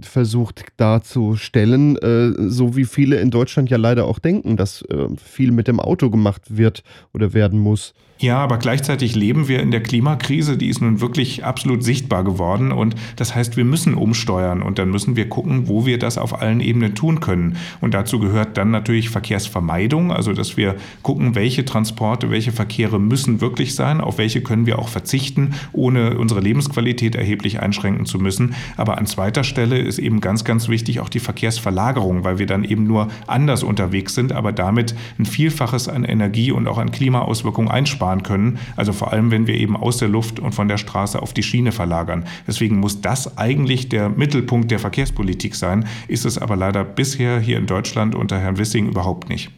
versucht 0.01 0.65
darzustellen, 0.77 1.97
äh, 1.97 2.49
so 2.49 2.75
wie 2.75 2.85
viele 2.85 3.19
in 3.19 3.31
Deutschland 3.31 3.69
ja 3.69 3.77
leider 3.77 4.05
auch 4.05 4.19
denken, 4.19 4.57
dass 4.57 4.81
äh, 4.83 5.07
viel 5.23 5.51
mit 5.51 5.67
dem 5.67 5.79
Auto 5.79 6.09
gemacht 6.09 6.57
wird 6.57 6.83
oder 7.13 7.33
werden 7.33 7.59
muss. 7.59 7.93
Ja, 8.23 8.37
aber 8.37 8.57
gleichzeitig 8.57 9.15
leben 9.15 9.49
wir 9.49 9.59
in 9.59 9.71
der 9.71 9.83
Klimakrise, 9.83 10.55
die 10.55 10.69
ist 10.69 10.81
nun 10.81 11.01
wirklich 11.01 11.43
absolut 11.43 11.83
sichtbar 11.83 12.23
geworden 12.23 12.71
und 12.71 12.95
das 13.17 13.35
heißt, 13.35 13.57
wir 13.57 13.65
müssen 13.65 13.95
umsteuern 13.95 14.61
und 14.61 14.79
dann 14.79 14.89
müssen 14.91 15.17
wir 15.17 15.27
gucken, 15.27 15.67
wo 15.67 15.85
wir 15.85 15.99
das 15.99 16.17
auf 16.17 16.41
allen 16.41 16.61
Ebenen 16.61 16.95
tun 16.95 17.19
können. 17.19 17.57
Und 17.81 17.93
dazu 17.93 18.19
gehört 18.19 18.55
dann 18.55 18.71
natürlich 18.71 19.09
Verkehrsvermeidung, 19.09 20.13
also 20.13 20.31
dass 20.31 20.55
wir 20.55 20.75
gucken, 21.01 21.35
welche 21.35 21.65
Transporte, 21.65 22.29
welche 22.29 22.53
Verkehre 22.53 22.97
müssen 22.97 23.41
wirklich 23.41 23.75
sein, 23.75 23.99
auf 23.99 24.19
welche 24.19 24.41
können 24.41 24.67
wir 24.67 24.79
auch 24.79 24.87
verzichten, 24.87 25.55
ohne 25.73 26.17
unsere 26.17 26.39
Lebensqualität 26.39 27.15
erheblich 27.15 27.59
einschränken 27.59 28.05
zu 28.05 28.19
müssen. 28.19 28.55
Aber 28.77 28.99
an 28.99 29.05
zweiter 29.05 29.43
Stelle 29.43 29.79
ist 29.85 29.99
eben 29.99 30.21
ganz, 30.21 30.43
ganz 30.43 30.67
wichtig 30.67 30.99
auch 30.99 31.09
die 31.09 31.19
Verkehrsverlagerung, 31.19 32.23
weil 32.23 32.39
wir 32.39 32.45
dann 32.45 32.63
eben 32.63 32.85
nur 32.85 33.07
anders 33.27 33.63
unterwegs 33.63 34.15
sind, 34.15 34.31
aber 34.31 34.51
damit 34.51 34.95
ein 35.19 35.25
Vielfaches 35.25 35.87
an 35.87 36.03
Energie 36.03 36.51
und 36.51 36.67
auch 36.67 36.77
an 36.77 36.91
Klimaauswirkungen 36.91 37.71
einsparen 37.71 38.23
können. 38.23 38.59
Also 38.75 38.93
vor 38.93 39.11
allem, 39.11 39.31
wenn 39.31 39.47
wir 39.47 39.55
eben 39.55 39.75
aus 39.75 39.97
der 39.97 40.09
Luft 40.09 40.39
und 40.39 40.53
von 40.53 40.67
der 40.67 40.77
Straße 40.77 41.21
auf 41.21 41.33
die 41.33 41.43
Schiene 41.43 41.71
verlagern. 41.71 42.25
Deswegen 42.47 42.79
muss 42.79 43.01
das 43.01 43.37
eigentlich 43.37 43.89
der 43.89 44.09
Mittelpunkt 44.09 44.71
der 44.71 44.79
Verkehrspolitik 44.79 45.55
sein, 45.55 45.85
ist 46.07 46.25
es 46.25 46.37
aber 46.37 46.55
leider 46.55 46.83
bisher 46.83 47.39
hier 47.39 47.57
in 47.57 47.65
Deutschland 47.65 48.15
unter 48.15 48.39
Herrn 48.39 48.57
Wissing 48.57 48.87
überhaupt 48.87 49.29
nicht. 49.29 49.51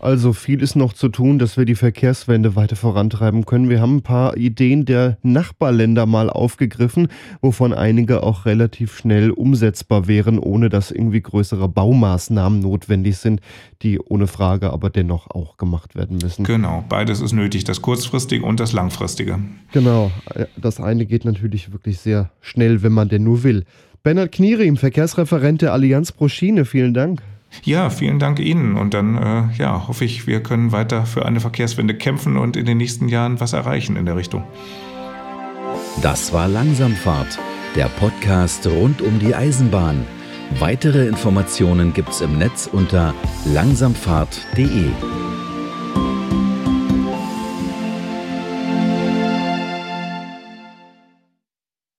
Also 0.00 0.32
viel 0.32 0.62
ist 0.62 0.76
noch 0.76 0.92
zu 0.92 1.08
tun, 1.08 1.38
dass 1.38 1.56
wir 1.56 1.64
die 1.64 1.74
Verkehrswende 1.74 2.54
weiter 2.54 2.76
vorantreiben 2.76 3.46
können. 3.46 3.68
Wir 3.68 3.80
haben 3.80 3.96
ein 3.96 4.02
paar 4.02 4.36
Ideen 4.36 4.84
der 4.84 5.18
Nachbarländer 5.22 6.06
mal 6.06 6.30
aufgegriffen, 6.30 7.08
wovon 7.40 7.72
einige 7.72 8.22
auch 8.22 8.46
relativ 8.46 8.96
schnell 8.96 9.30
umsetzbar 9.30 10.06
wären, 10.06 10.38
ohne 10.38 10.68
dass 10.68 10.92
irgendwie 10.92 11.20
größere 11.20 11.68
Baumaßnahmen 11.68 12.60
notwendig 12.60 13.16
sind, 13.16 13.40
die 13.82 13.98
ohne 13.98 14.28
Frage 14.28 14.72
aber 14.72 14.88
dennoch 14.88 15.30
auch 15.30 15.56
gemacht 15.56 15.96
werden 15.96 16.18
müssen. 16.22 16.44
Genau, 16.44 16.84
beides 16.88 17.20
ist 17.20 17.32
nötig, 17.32 17.64
das 17.64 17.82
kurzfristige 17.82 18.44
und 18.44 18.60
das 18.60 18.72
langfristige. 18.72 19.40
Genau, 19.72 20.12
das 20.56 20.80
eine 20.80 21.06
geht 21.06 21.24
natürlich 21.24 21.72
wirklich 21.72 21.98
sehr 21.98 22.30
schnell, 22.40 22.82
wenn 22.82 22.92
man 22.92 23.08
denn 23.08 23.24
nur 23.24 23.42
will. 23.42 23.64
Bernhard 24.04 24.30
Knierim, 24.30 24.76
Verkehrsreferent 24.76 25.60
der 25.60 25.72
Allianz 25.72 26.12
Proschine, 26.12 26.64
vielen 26.64 26.94
Dank. 26.94 27.20
Ja, 27.64 27.90
vielen 27.90 28.18
Dank 28.18 28.38
Ihnen 28.38 28.76
und 28.76 28.94
dann 28.94 29.16
äh, 29.16 29.42
ja, 29.56 29.88
hoffe 29.88 30.04
ich, 30.04 30.26
wir 30.26 30.42
können 30.42 30.72
weiter 30.72 31.06
für 31.06 31.26
eine 31.26 31.40
Verkehrswende 31.40 31.94
kämpfen 31.94 32.36
und 32.36 32.56
in 32.56 32.66
den 32.66 32.78
nächsten 32.78 33.08
Jahren 33.08 33.40
was 33.40 33.52
erreichen 33.52 33.96
in 33.96 34.06
der 34.06 34.16
Richtung. 34.16 34.44
Das 36.02 36.32
war 36.32 36.48
Langsamfahrt, 36.48 37.38
der 37.74 37.86
Podcast 37.86 38.66
rund 38.66 39.02
um 39.02 39.18
die 39.18 39.34
Eisenbahn. 39.34 40.06
Weitere 40.58 41.06
Informationen 41.06 41.92
gibt's 41.92 42.20
im 42.20 42.38
Netz 42.38 42.68
unter 42.72 43.14
langsamfahrt.de. 43.52 44.86